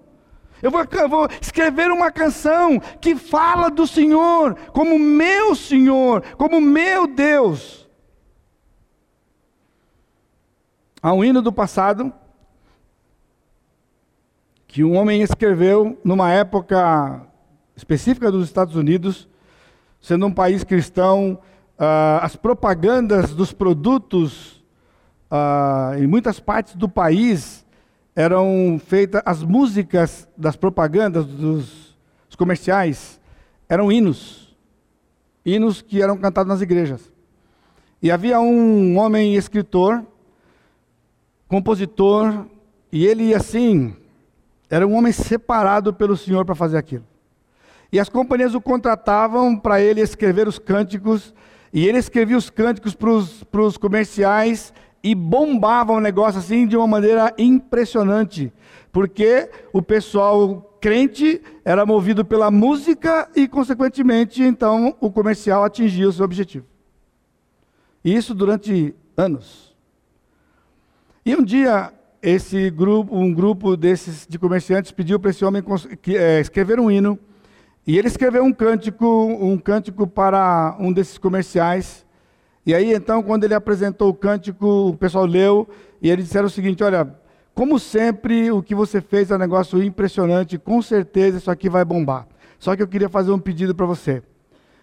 [0.64, 6.61] Eu vou, eu vou, escrever uma canção que fala do Senhor como meu Senhor, como
[6.61, 7.86] meu Deus.
[11.01, 12.14] Há um hino do passado
[14.66, 17.28] que um homem escreveu numa época
[17.76, 19.28] específica dos Estados Unidos,
[19.99, 21.39] sendo um país cristão,
[21.78, 24.64] uh, as propagandas dos produtos
[25.30, 27.62] uh, em muitas partes do país
[28.16, 31.97] eram feitas as músicas das propagandas dos,
[32.28, 33.20] dos comerciais
[33.68, 34.55] eram hinos,
[35.45, 37.11] hinos que eram cantados nas igrejas.
[38.01, 40.05] E havia um homem escritor,
[41.47, 42.45] compositor,
[42.91, 43.95] e ele assim
[44.70, 47.05] era um homem separado pelo Senhor para fazer aquilo.
[47.91, 51.34] E as companhias o contratavam para ele escrever os cânticos,
[51.72, 54.74] e ele escrevia os cânticos para os comerciais,
[55.04, 58.54] e bombava o negócio assim de uma maneira impressionante,
[58.91, 66.14] porque o pessoal crente era movido pela música e, consequentemente, então o comercial atingia o
[66.14, 66.66] seu objetivo.
[68.04, 69.76] Isso durante anos.
[71.26, 75.62] E um dia esse grupo, um grupo desses de comerciantes pediu para esse homem
[76.08, 77.20] é, escrever um hino.
[77.86, 82.03] E ele escreveu um cântico, um cântico para um desses comerciais.
[82.66, 85.68] E aí então, quando ele apresentou o cântico, o pessoal leu
[86.01, 87.14] e eles disseram o seguinte: olha,
[87.53, 91.86] como sempre, o que você fez é um negócio impressionante, com certeza isso aqui vai
[91.86, 92.28] bombar.
[92.57, 94.24] Só que eu queria fazer um pedido para você.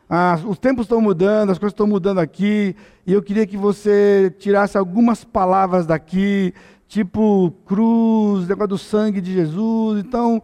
[0.09, 2.75] Ah, os tempos estão mudando, as coisas estão mudando aqui,
[3.07, 6.53] e eu queria que você tirasse algumas palavras daqui,
[6.87, 10.05] tipo cruz, negócio do sangue de Jesus.
[10.05, 10.43] Então,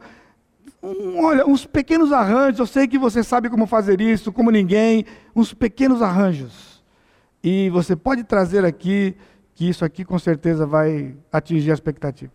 [0.83, 5.05] um, olha, uns pequenos arranjos, eu sei que você sabe como fazer isso, como ninguém,
[5.35, 6.76] uns pequenos arranjos.
[7.49, 9.17] E você pode trazer aqui,
[9.55, 12.33] que isso aqui com certeza vai atingir a expectativa.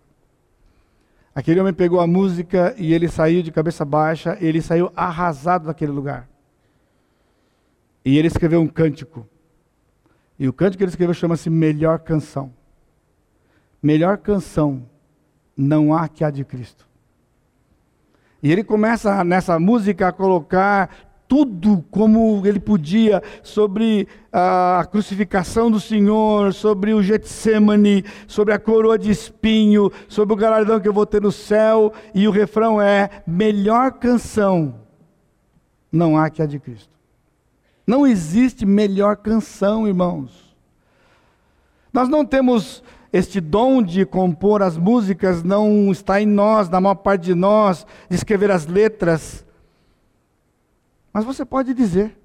[1.35, 5.91] Aquele homem pegou a música e ele saiu de cabeça baixa, ele saiu arrasado daquele
[5.91, 6.29] lugar.
[8.05, 9.27] E ele escreveu um cântico.
[10.39, 12.53] E o cântico que ele escreveu chama-se Melhor Canção.
[13.83, 14.89] Melhor canção
[15.57, 16.87] não há que a de Cristo.
[18.41, 25.79] E ele começa nessa música a colocar tudo como ele podia sobre a crucificação do
[25.79, 31.05] Senhor, sobre o Getsemane, sobre a coroa de espinho, sobre o galardão que eu vou
[31.05, 34.75] ter no céu, e o refrão é: melhor canção
[35.89, 36.91] não há que a de Cristo.
[37.87, 40.53] Não existe melhor canção, irmãos.
[41.93, 46.95] Nós não temos este dom de compor as músicas, não está em nós, na maior
[46.95, 49.45] parte de nós, de escrever as letras.
[51.13, 52.17] Mas você pode dizer,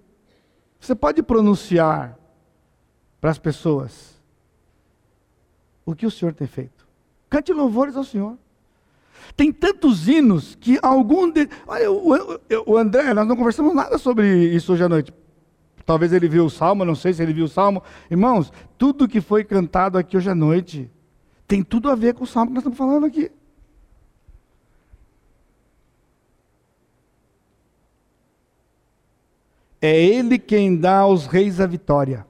[0.79, 2.19] você pode pronunciar
[3.21, 4.21] para as pessoas
[5.85, 6.87] o que o Senhor tem feito.
[7.29, 8.37] Cante louvores ao Senhor.
[9.37, 11.49] Tem tantos hinos que algum de...
[11.67, 15.13] Olha, o, o André, nós não conversamos nada sobre isso hoje à noite.
[15.85, 17.83] Talvez ele viu o salmo, não sei se ele viu o salmo.
[18.11, 20.91] Irmãos, tudo que foi cantado aqui hoje à noite
[21.47, 23.31] tem tudo a ver com o salmo que nós estamos falando aqui.
[29.87, 32.27] É Ele quem dá aos reis a vitória.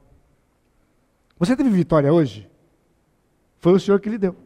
[1.38, 2.46] Você teve vitória hoje?
[3.60, 4.36] Foi o Senhor que lhe deu.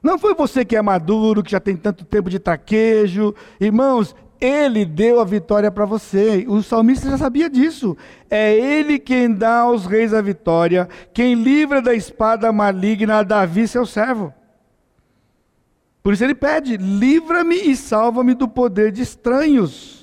[0.00, 3.34] Não foi você que é maduro, que já tem tanto tempo de traquejo.
[3.60, 6.44] Irmãos, ele deu a vitória para você.
[6.46, 7.96] O salmista já sabia disso.
[8.30, 13.66] É Ele quem dá aos reis a vitória, quem livra da espada maligna a Davi,
[13.66, 14.32] seu servo.
[16.00, 20.01] Por isso ele pede: livra-me e salva-me do poder de estranhos.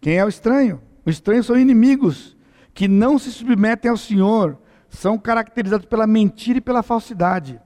[0.00, 0.80] Quem é o estranho?
[1.04, 2.36] Os estranhos são inimigos
[2.72, 7.60] que não se submetem ao Senhor, são caracterizados pela mentira e pela falsidade.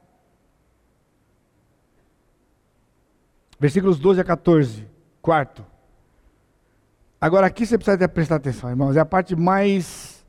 [3.59, 4.87] Versículos 12 a 14.
[5.23, 5.65] Quarto.
[7.21, 8.97] Agora aqui você precisa prestar atenção, irmãos.
[8.97, 10.23] É a parte mais.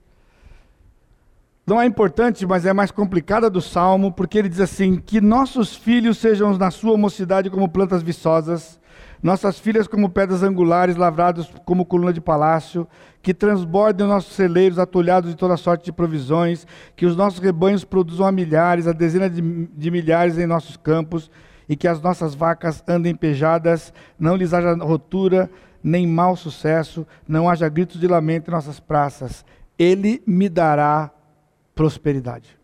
[1.67, 5.75] Não é importante, mas é mais complicada do salmo, porque ele diz assim: Que nossos
[5.75, 8.79] filhos sejam na sua mocidade como plantas viçosas,
[9.25, 12.87] nossas filhas como pedras angulares, lavrados como coluna de palácio,
[13.23, 18.27] que transbordem nossos celeiros atulhados de toda sorte de provisões, que os nossos rebanhos produzam
[18.27, 21.31] a milhares, a dezenas de, de milhares em nossos campos,
[21.67, 25.49] e que as nossas vacas andem pejadas, não lhes haja rotura,
[25.83, 29.43] nem mau sucesso, não haja gritos de lamento em nossas praças.
[29.75, 31.09] Ele me dará
[31.73, 32.55] prosperidade.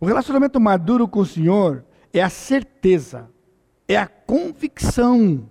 [0.00, 3.28] O relacionamento maduro com o Senhor é a certeza,
[3.92, 5.48] é a convicção,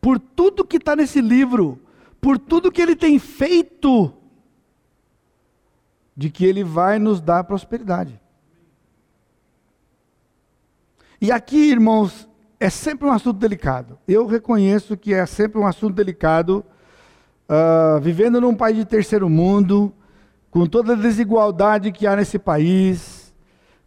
[0.00, 1.80] por tudo que está nesse livro,
[2.20, 4.12] por tudo que ele tem feito,
[6.14, 8.20] de que ele vai nos dar prosperidade.
[11.20, 12.28] E aqui, irmãos,
[12.60, 13.98] é sempre um assunto delicado.
[14.06, 16.64] Eu reconheço que é sempre um assunto delicado,
[17.48, 19.92] uh, vivendo num país de terceiro mundo,
[20.50, 23.34] com toda a desigualdade que há nesse país,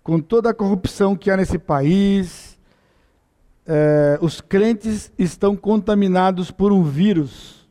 [0.01, 2.44] com toda a corrupção que há nesse país,
[3.65, 7.67] uh, os crentes estão contaminados por um vírus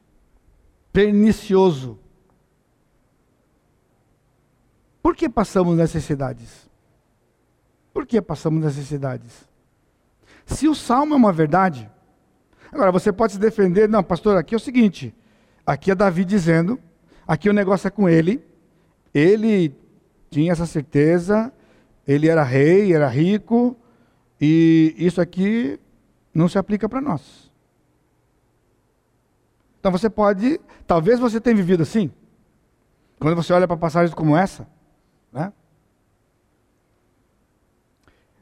[0.93, 1.99] pernicioso.
[5.03, 6.69] Por que passamos necessidades?
[7.93, 9.49] Por que passamos necessidades?
[10.47, 11.91] Se o salmo é uma verdade,
[12.73, 15.15] agora você pode se defender, não, pastor, aqui é o seguinte:
[15.65, 16.79] aqui é Davi dizendo,
[17.27, 18.45] aqui o negócio é com ele,
[19.13, 19.75] ele
[20.31, 21.53] tinha essa certeza,
[22.07, 23.77] ele era rei, era rico,
[24.41, 25.79] e isso aqui
[26.35, 27.51] não se aplica para nós.
[29.79, 32.11] Então você pode, talvez você tenha vivido assim,
[33.21, 34.67] quando você olha para passagens como essa,
[35.33, 35.53] né?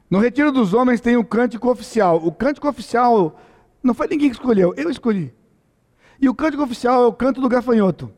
[0.09, 2.17] No Retiro dos Homens tem o cântico oficial.
[2.23, 3.39] O cântico oficial
[3.81, 5.33] não foi ninguém que escolheu, eu escolhi.
[6.21, 8.11] E o cântico oficial é o canto do gafanhoto.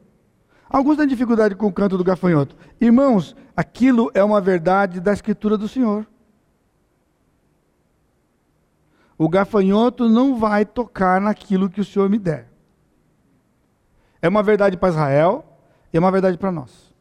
[0.69, 2.55] Alguns têm dificuldade com o canto do gafanhoto.
[2.81, 6.05] Irmãos, aquilo é uma verdade da Escritura do Senhor.
[9.17, 12.49] O gafanhoto não vai tocar naquilo que o Senhor me der.
[14.21, 15.45] É uma verdade para Israel
[15.93, 16.93] e é uma verdade para nós.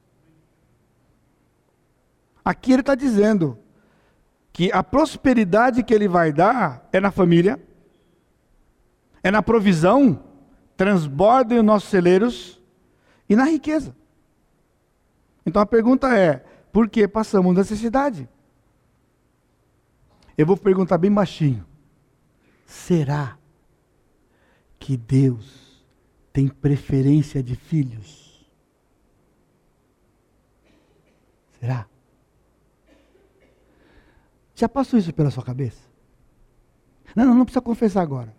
[2.44, 3.58] Aqui ele está dizendo
[4.52, 7.60] que a prosperidade que ele vai dar é na família,
[9.22, 10.22] é na provisão,
[10.76, 12.62] transbordem os nossos celeiros
[13.28, 13.96] e na riqueza.
[15.46, 18.28] Então a pergunta é: por que passamos necessidade?
[20.36, 21.64] Eu vou perguntar bem baixinho.
[22.74, 23.38] Será
[24.80, 25.86] que Deus
[26.32, 28.44] tem preferência de filhos?
[31.60, 31.88] Será?
[34.56, 35.80] Já passou isso pela sua cabeça?
[37.14, 38.36] Não, não, não precisa confessar agora.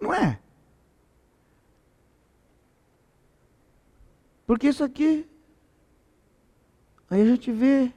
[0.00, 0.40] Não é?
[4.44, 5.26] Porque isso aqui,
[7.08, 7.92] aí a gente vê.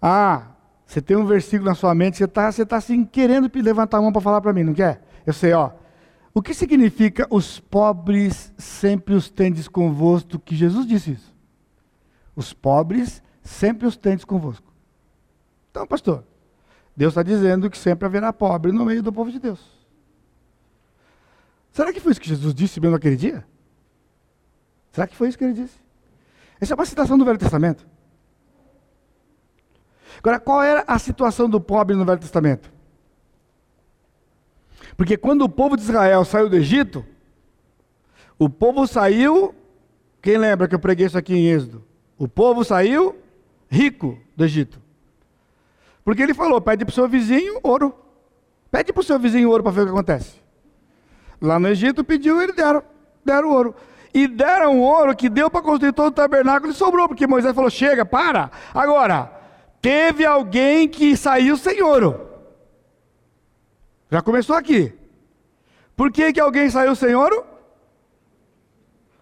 [0.00, 0.48] Ah,
[0.86, 4.02] você tem um versículo na sua mente, você está você tá assim querendo levantar a
[4.02, 5.02] mão para falar para mim, não quer?
[5.26, 5.72] Eu sei, ó.
[6.32, 10.38] O que significa os pobres sempre os tendes convosco?
[10.38, 11.34] Que Jesus disse isso.
[12.36, 14.70] Os pobres sempre os tendes convosco.
[15.70, 16.24] Então, pastor,
[16.96, 19.60] Deus está dizendo que sempre haverá pobre no meio do povo de Deus.
[21.72, 23.46] Será que foi isso que Jesus disse mesmo naquele dia?
[24.92, 25.78] Será que foi isso que ele disse?
[26.60, 27.86] Essa é uma citação do Velho Testamento.
[30.18, 32.72] Agora, qual era a situação do pobre no Velho Testamento?
[34.96, 37.04] Porque quando o povo de Israel saiu do Egito,
[38.38, 39.54] o povo saiu,
[40.22, 41.84] quem lembra que eu preguei isso aqui em Êxodo?
[42.18, 43.16] O povo saiu
[43.68, 44.80] rico do Egito.
[46.04, 47.94] Porque ele falou: pede para o seu vizinho ouro.
[48.70, 50.40] Pede para o seu vizinho ouro para ver o que acontece.
[51.40, 52.82] Lá no Egito pediu, eles deram,
[53.24, 53.74] deram ouro.
[54.14, 57.68] E deram ouro que deu para construir todo o tabernáculo e sobrou, porque Moisés falou:
[57.68, 58.50] chega, para.
[58.72, 59.30] Agora,
[59.86, 62.28] teve alguém que saiu sem ouro.
[64.10, 64.92] Já começou aqui.
[65.94, 67.44] Por que, que alguém saiu sem ouro?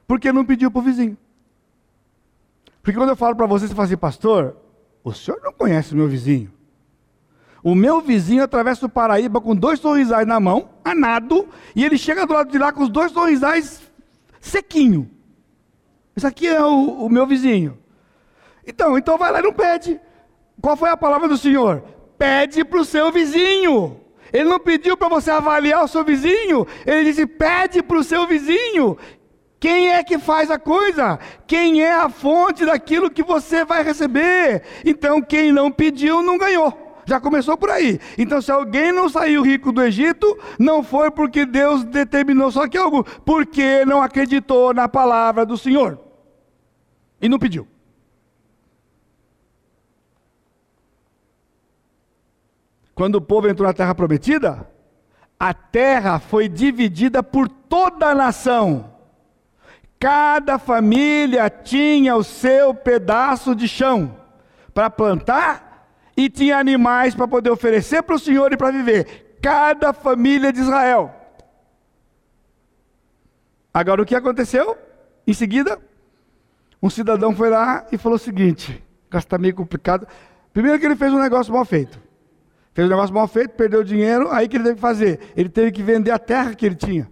[0.07, 1.19] Porque não pediu para o vizinho.
[2.83, 4.57] Porque quando eu falo para você, você fala assim, pastor,
[5.03, 6.51] o senhor não conhece o meu vizinho.
[7.63, 11.47] O meu vizinho atravessa o Paraíba com dois sorrisais na mão, a nado,
[11.77, 13.83] e ele chega do lado de lá com os dois sorrisais
[14.41, 15.11] sequinho.
[16.17, 17.79] Esse aqui é o, o meu vizinho.
[18.67, 20.01] Então, então vai lá e não pede.
[20.65, 21.85] Qual foi a palavra do Senhor?
[22.17, 24.01] Pede para o seu vizinho.
[24.33, 28.27] Ele não pediu para você avaliar o seu vizinho, ele disse: pede para o seu
[28.27, 28.97] vizinho.
[29.61, 31.19] Quem é que faz a coisa?
[31.47, 34.63] Quem é a fonte daquilo que você vai receber?
[34.87, 37.03] Então, quem não pediu, não ganhou.
[37.05, 38.01] Já começou por aí.
[38.17, 42.79] Então, se alguém não saiu rico do Egito, não foi porque Deus determinou só que
[42.79, 45.99] algo, porque não acreditou na palavra do Senhor.
[47.21, 47.69] E não pediu.
[52.95, 54.69] Quando o povo entrou na terra prometida,
[55.39, 58.93] a terra foi dividida por toda a nação.
[59.99, 64.17] Cada família tinha o seu pedaço de chão
[64.73, 69.39] para plantar e tinha animais para poder oferecer para o Senhor e para viver.
[69.43, 71.13] Cada família de Israel.
[73.73, 74.79] Agora o que aconteceu?
[75.27, 75.81] Em seguida,
[76.81, 78.83] um cidadão foi lá e falou o seguinte:
[79.13, 80.07] está meio complicado.
[80.53, 82.04] Primeiro que ele fez um negócio mal feito.
[82.75, 85.21] Fez um negócio mal feito, perdeu dinheiro, aí que ele teve que fazer?
[85.37, 87.09] Ele teve que vender a terra que ele tinha.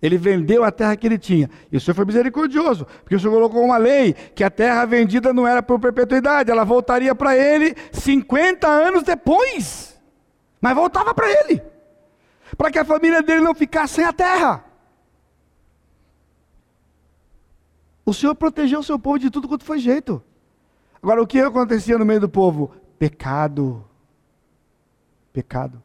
[0.00, 1.50] Ele vendeu a terra que ele tinha.
[1.72, 5.32] E o Senhor foi misericordioso, porque o Senhor colocou uma lei que a terra vendida
[5.32, 10.00] não era por perpetuidade, ela voltaria para ele 50 anos depois.
[10.60, 11.60] Mas voltava para ele.
[12.56, 14.64] Para que a família dele não ficasse sem a terra.
[18.06, 20.22] O Senhor protegeu o seu povo de tudo quanto foi jeito.
[21.02, 22.70] Agora, o que acontecia no meio do povo?
[22.98, 23.84] Pecado
[25.34, 25.82] pecado.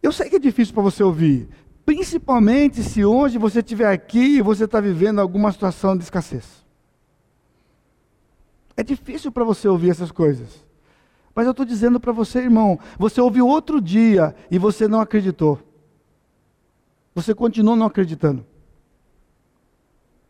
[0.00, 1.48] Eu sei que é difícil para você ouvir,
[1.84, 6.64] principalmente se hoje você estiver aqui e você está vivendo alguma situação de escassez.
[8.76, 10.64] É difícil para você ouvir essas coisas.
[11.34, 15.60] Mas eu estou dizendo para você, irmão, você ouviu outro dia e você não acreditou.
[17.14, 18.46] Você continuou não acreditando.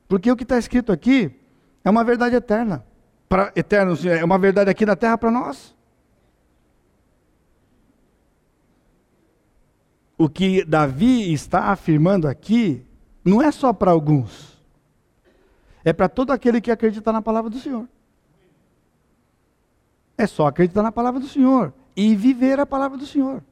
[0.08, 1.38] Porque o que está escrito aqui
[1.82, 2.84] é uma verdade eterna
[3.28, 5.74] para eterno, é uma verdade aqui na terra para nós.
[10.16, 12.86] O que Davi está afirmando aqui
[13.24, 14.62] não é só para alguns,
[15.84, 17.88] é para todo aquele que acredita na palavra do Senhor.
[20.16, 23.42] É só acreditar na palavra do Senhor e viver a palavra do Senhor.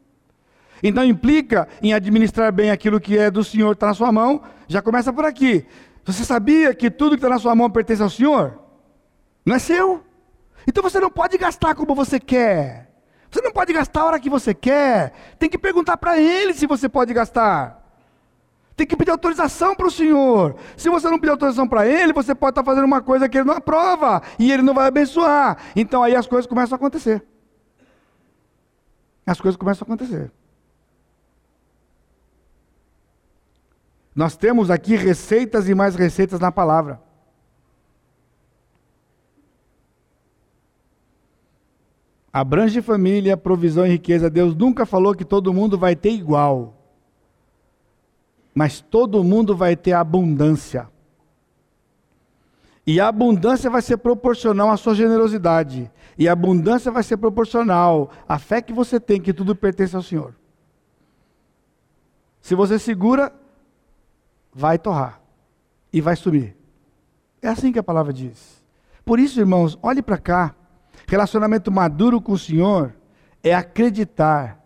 [0.82, 4.42] Então implica em administrar bem aquilo que é do Senhor, está na sua mão.
[4.68, 5.66] Já começa por aqui.
[6.04, 8.61] Você sabia que tudo que está na sua mão pertence ao Senhor?
[9.44, 10.04] Não é seu.
[10.66, 12.90] Então você não pode gastar como você quer.
[13.30, 15.12] Você não pode gastar a hora que você quer.
[15.38, 17.82] Tem que perguntar para Ele se você pode gastar.
[18.76, 20.56] Tem que pedir autorização para o Senhor.
[20.76, 23.38] Se você não pedir autorização para Ele, você pode estar tá fazendo uma coisa que
[23.38, 25.58] Ele não aprova e Ele não vai abençoar.
[25.74, 27.24] Então aí as coisas começam a acontecer.
[29.26, 30.30] As coisas começam a acontecer.
[34.14, 37.00] Nós temos aqui receitas e mais receitas na palavra.
[42.32, 44.30] Abrange família, provisão e riqueza.
[44.30, 46.74] Deus nunca falou que todo mundo vai ter igual.
[48.54, 50.88] Mas todo mundo vai ter abundância.
[52.86, 55.90] E a abundância vai ser proporcional à sua generosidade.
[56.18, 60.02] E a abundância vai ser proporcional à fé que você tem que tudo pertence ao
[60.02, 60.34] Senhor.
[62.40, 63.32] Se você segura,
[64.52, 65.20] vai torrar
[65.92, 66.56] e vai sumir.
[67.40, 68.62] É assim que a palavra diz.
[69.04, 70.54] Por isso, irmãos, olhe para cá.
[71.12, 72.94] Relacionamento maduro com o Senhor
[73.44, 74.58] é acreditar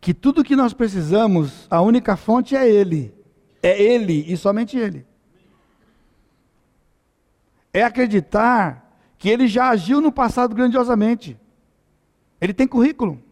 [0.00, 3.14] que tudo que nós precisamos, a única fonte é Ele.
[3.62, 5.04] É Ele e somente Ele.
[7.70, 11.38] É acreditar que Ele já agiu no passado grandiosamente.
[12.40, 13.22] Ele tem currículo.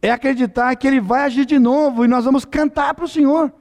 [0.00, 3.52] É acreditar que Ele vai agir de novo e nós vamos cantar para o Senhor.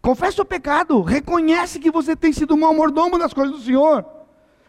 [0.00, 4.06] Confessa o pecado, reconhece que você tem sido um mau mordomo das coisas do Senhor.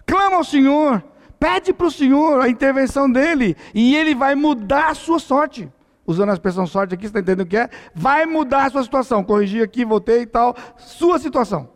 [0.05, 1.01] Clama ao Senhor,
[1.45, 5.71] pede para o Senhor a intervenção dele e ele vai mudar a sua sorte.
[6.07, 7.69] Usando a expressão sorte aqui, você está entendendo o que é?
[7.93, 9.23] Vai mudar a sua situação.
[9.23, 10.55] Corrigi aqui, voltei e tal.
[10.75, 11.69] Sua situação.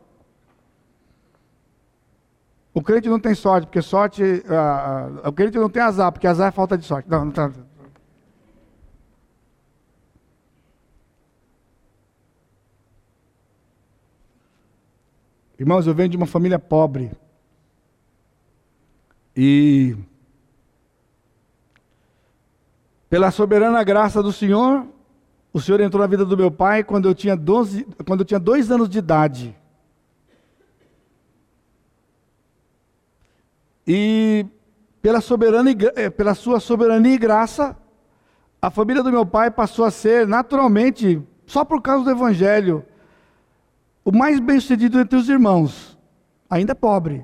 [2.74, 4.24] O crente não tem sorte, porque sorte.
[4.24, 7.08] Uh, o crente não tem azar, porque azar é falta de sorte.
[7.08, 7.52] Não, não está.
[15.60, 17.12] Irmãos, eu venho de uma família pobre.
[19.42, 19.96] E
[23.10, 24.86] pela soberana graça do Senhor,
[25.54, 28.38] o Senhor entrou na vida do meu pai quando eu tinha 12, quando eu tinha
[28.38, 29.56] dois anos de idade.
[33.88, 34.46] E
[35.02, 37.78] pela, soberana, eh, pela sua soberania e graça,
[38.62, 42.86] a família do meu pai passou a ser naturalmente, só por causa do Evangelho,
[44.04, 45.98] o mais bem-sucedido entre os irmãos,
[46.50, 47.24] ainda pobre,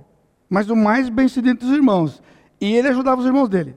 [0.50, 2.22] mas o mais bem-sucedido entre os irmãos.
[2.60, 3.76] E ele ajudava os irmãos dele.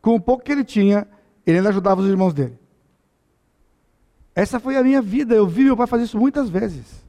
[0.00, 1.06] Com o pouco que ele tinha,
[1.46, 2.58] ele ajudava os irmãos dele.
[4.34, 5.34] Essa foi a minha vida.
[5.34, 7.04] Eu vi meu pai fazer isso muitas vezes.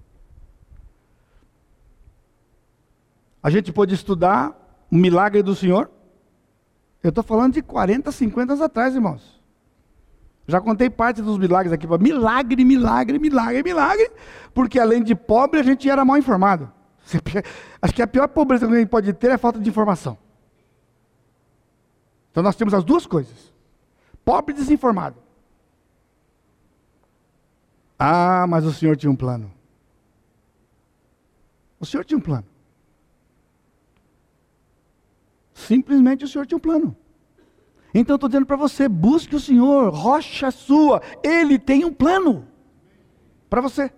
[3.41, 4.55] A gente pôde estudar
[4.91, 5.89] o milagre do Senhor.
[7.03, 9.39] Eu estou falando de 40, 50 anos atrás, irmãos.
[10.47, 11.85] Já contei parte dos milagres aqui.
[12.01, 14.11] Milagre, milagre, milagre, milagre.
[14.53, 16.71] Porque além de pobre, a gente era mal informado.
[17.81, 20.17] Acho que a pior pobreza que a gente pode ter é falta de informação.
[22.31, 23.53] Então nós temos as duas coisas:
[24.23, 25.17] pobre e desinformado.
[27.97, 29.51] Ah, mas o Senhor tinha um plano.
[31.79, 32.45] O Senhor tinha um plano.
[35.53, 36.95] Simplesmente o Senhor tinha um plano.
[37.93, 42.47] Então estou dizendo para você: busque o Senhor, rocha sua, Ele tem um plano
[43.49, 43.91] para você.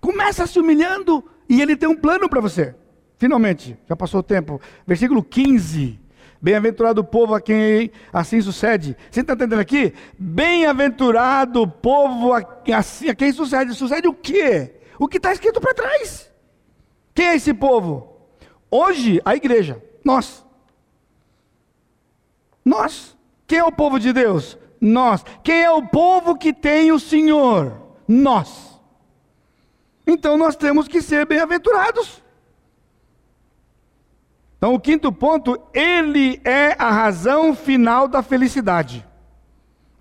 [0.00, 2.74] Começa se humilhando e Ele tem um plano para você.
[3.18, 4.60] Finalmente, já passou o tempo.
[4.86, 6.00] Versículo 15.
[6.40, 8.96] Bem-aventurado o povo a quem assim sucede.
[9.08, 9.94] Você está entendendo aqui?
[10.18, 12.44] Bem-aventurado o povo a,
[12.76, 13.74] assim, a quem sucede.
[13.74, 14.72] Sucede o quê?
[14.98, 16.28] O que está escrito para trás.
[17.14, 18.16] Quem é esse povo?
[18.68, 19.80] Hoje, a igreja.
[20.04, 20.44] Nós.
[22.64, 23.16] Nós.
[23.46, 24.58] Quem é o povo de Deus?
[24.80, 25.24] Nós.
[25.44, 27.80] Quem é o povo que tem o Senhor?
[28.08, 28.71] Nós.
[30.06, 32.22] Então nós temos que ser bem-aventurados.
[34.56, 39.04] Então, o quinto ponto, ele é a razão final da felicidade.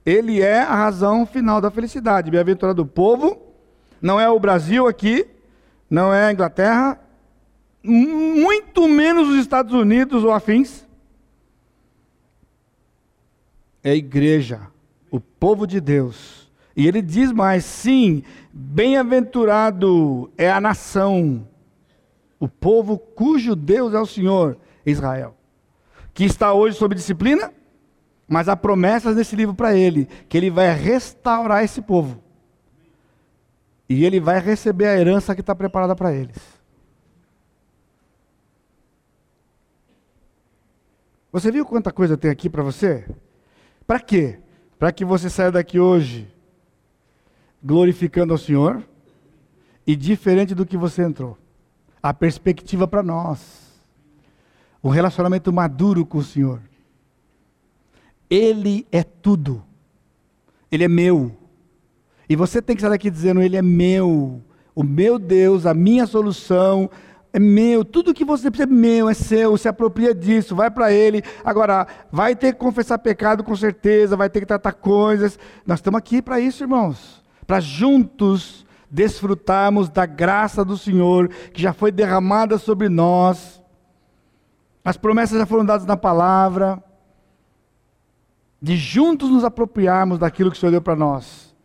[0.06, 2.30] Ele é a razão final da felicidade.
[2.30, 3.42] Bem-aventurado o povo,
[4.00, 5.28] não é o Brasil aqui,
[5.90, 7.00] não é a Inglaterra,
[7.84, 10.86] muito menos os Estados Unidos ou afins
[13.84, 14.62] é a igreja,
[15.10, 16.50] o povo de Deus.
[16.76, 18.24] E ele diz mais: sim,
[18.54, 21.48] bem-aventurado é a nação,
[22.40, 25.36] o povo cujo Deus é o Senhor, Israel,
[26.14, 27.54] que está hoje sob disciplina,
[28.28, 32.22] mas há promessas nesse livro para ele, que ele vai restaurar esse povo.
[33.88, 36.38] E ele vai receber a herança que está preparada para eles.
[41.32, 43.06] Você viu quanta coisa tem aqui para você?
[43.86, 44.40] Para quê?
[44.80, 46.34] Para que você saia daqui hoje
[47.64, 48.84] glorificando ao Senhor
[49.86, 51.38] e diferente do que você entrou.
[52.02, 53.72] A perspectiva para nós.
[54.84, 56.62] Um relacionamento maduro com o Senhor.
[58.30, 59.64] Ele é tudo.
[60.72, 61.36] Ele é meu.
[62.28, 64.42] E você tem que sair daqui dizendo: Ele é meu.
[64.74, 66.90] O meu Deus, a minha solução,
[67.34, 70.92] é meu, tudo que você precisa é meu, é seu, se apropria disso, vai para
[70.92, 71.24] Ele.
[71.44, 75.40] Agora, vai ter que confessar pecado com certeza, vai ter que tratar coisas.
[75.66, 81.74] Nós estamos aqui para isso, irmãos, para juntos desfrutarmos da graça do Senhor, que já
[81.74, 83.62] foi derramada sobre nós.
[84.84, 86.84] As promessas já foram dadas na palavra.
[88.62, 91.56] De juntos nos apropriarmos daquilo que o Senhor deu para nós,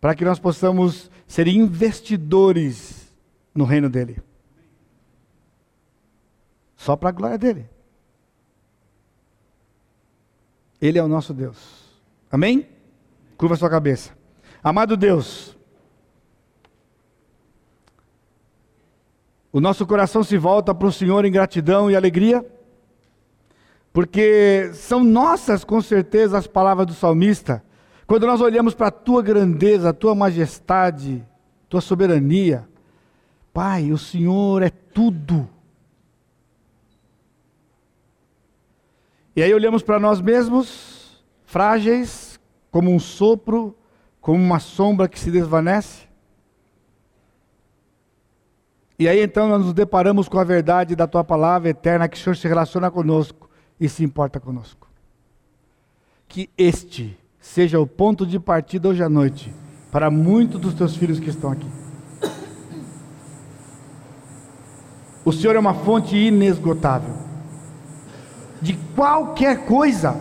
[0.00, 3.12] para que nós possamos ser investidores
[3.54, 4.22] no reino dEle.
[6.76, 7.68] Só para a glória dele.
[10.80, 11.58] Ele é o nosso Deus.
[12.30, 12.68] Amém?
[13.36, 14.17] Curva sua cabeça.
[14.68, 15.56] Amado Deus,
[19.50, 22.44] o nosso coração se volta para o Senhor em gratidão e alegria,
[23.94, 27.64] porque são nossas, com certeza, as palavras do salmista,
[28.06, 31.26] quando nós olhamos para a tua grandeza, a tua majestade,
[31.66, 32.68] tua soberania.
[33.54, 35.48] Pai, o Senhor é tudo.
[39.34, 42.38] E aí olhamos para nós mesmos, frágeis,
[42.70, 43.74] como um sopro,
[44.28, 46.02] como uma sombra que se desvanece.
[48.98, 52.20] E aí então nós nos deparamos com a verdade da tua palavra eterna, que o
[52.20, 53.48] Senhor se relaciona conosco
[53.80, 54.86] e se importa conosco.
[56.28, 59.50] Que este seja o ponto de partida hoje à noite
[59.90, 61.70] para muitos dos teus filhos que estão aqui.
[65.24, 67.14] O Senhor é uma fonte inesgotável
[68.60, 70.20] de qualquer coisa.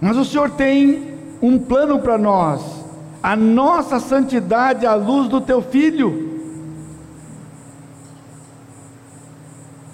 [0.00, 1.11] Mas o Senhor tem
[1.42, 2.62] um plano para nós,
[3.20, 6.30] a nossa santidade à luz do teu filho.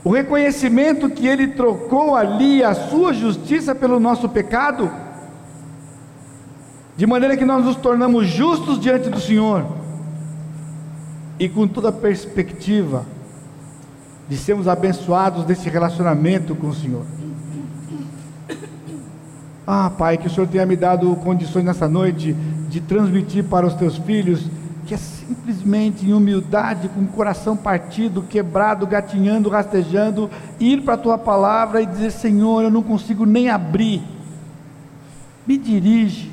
[0.05, 4.91] O reconhecimento que ele trocou ali a sua justiça pelo nosso pecado,
[6.97, 9.65] de maneira que nós nos tornamos justos diante do Senhor,
[11.39, 13.07] e com toda a perspectiva
[14.29, 17.05] de sermos abençoados desse relacionamento com o Senhor.
[19.71, 22.33] Ah, Pai, que o Senhor tenha me dado condições nessa noite
[22.71, 24.47] de transmitir para os teus filhos
[24.87, 30.97] que é simplesmente em humildade, com o coração partido, quebrado, gatinhando, rastejando, ir para a
[30.97, 34.03] tua palavra e dizer: Senhor, eu não consigo nem abrir.
[35.47, 36.33] Me dirige.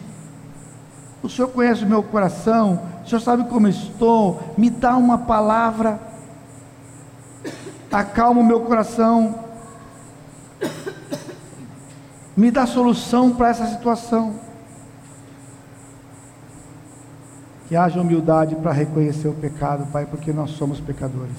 [1.21, 4.53] O Senhor conhece o meu coração, o Senhor sabe como estou.
[4.57, 5.99] Me dá uma palavra
[7.91, 9.35] acalma o meu coração,
[12.35, 14.35] me dá solução para essa situação.
[17.67, 21.35] Que haja humildade para reconhecer o pecado, Pai, porque nós somos pecadores.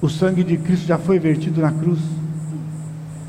[0.00, 2.00] O sangue de Cristo já foi vertido na cruz,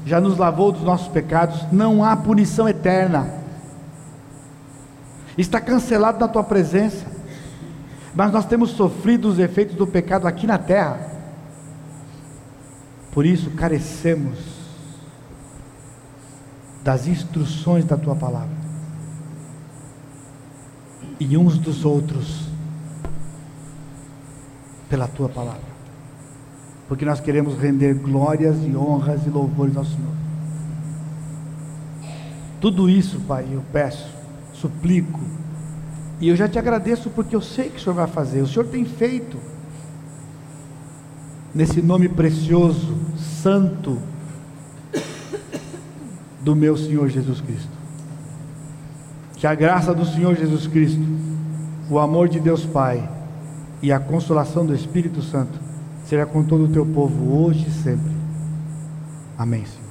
[0.06, 3.30] já nos lavou dos nossos pecados, não há punição eterna,
[5.38, 7.14] está cancelado na tua presença
[8.16, 11.00] mas nós temos sofrido os efeitos do pecado aqui na terra.
[13.12, 14.53] Por isso carecemos
[16.84, 18.64] das instruções da tua palavra
[21.20, 22.48] e uns dos outros
[24.90, 25.74] pela tua palavra.
[26.88, 30.14] Porque nós queremos render glórias e honras e louvores ao Senhor.
[32.60, 34.10] Tudo isso, Pai, eu peço,
[34.54, 35.20] suplico,
[36.20, 38.42] e eu já te agradeço porque eu sei que o Senhor vai fazer.
[38.42, 39.38] O Senhor tem feito.
[41.54, 44.00] Nesse nome precioso, santo,
[46.44, 47.72] do meu Senhor Jesus Cristo.
[49.36, 51.02] Que a graça do Senhor Jesus Cristo,
[51.90, 53.10] o amor de Deus Pai
[53.82, 55.60] e a consolação do Espírito Santo
[56.06, 58.12] seja com todo o teu povo hoje e sempre.
[59.38, 59.83] Amém, Senhor.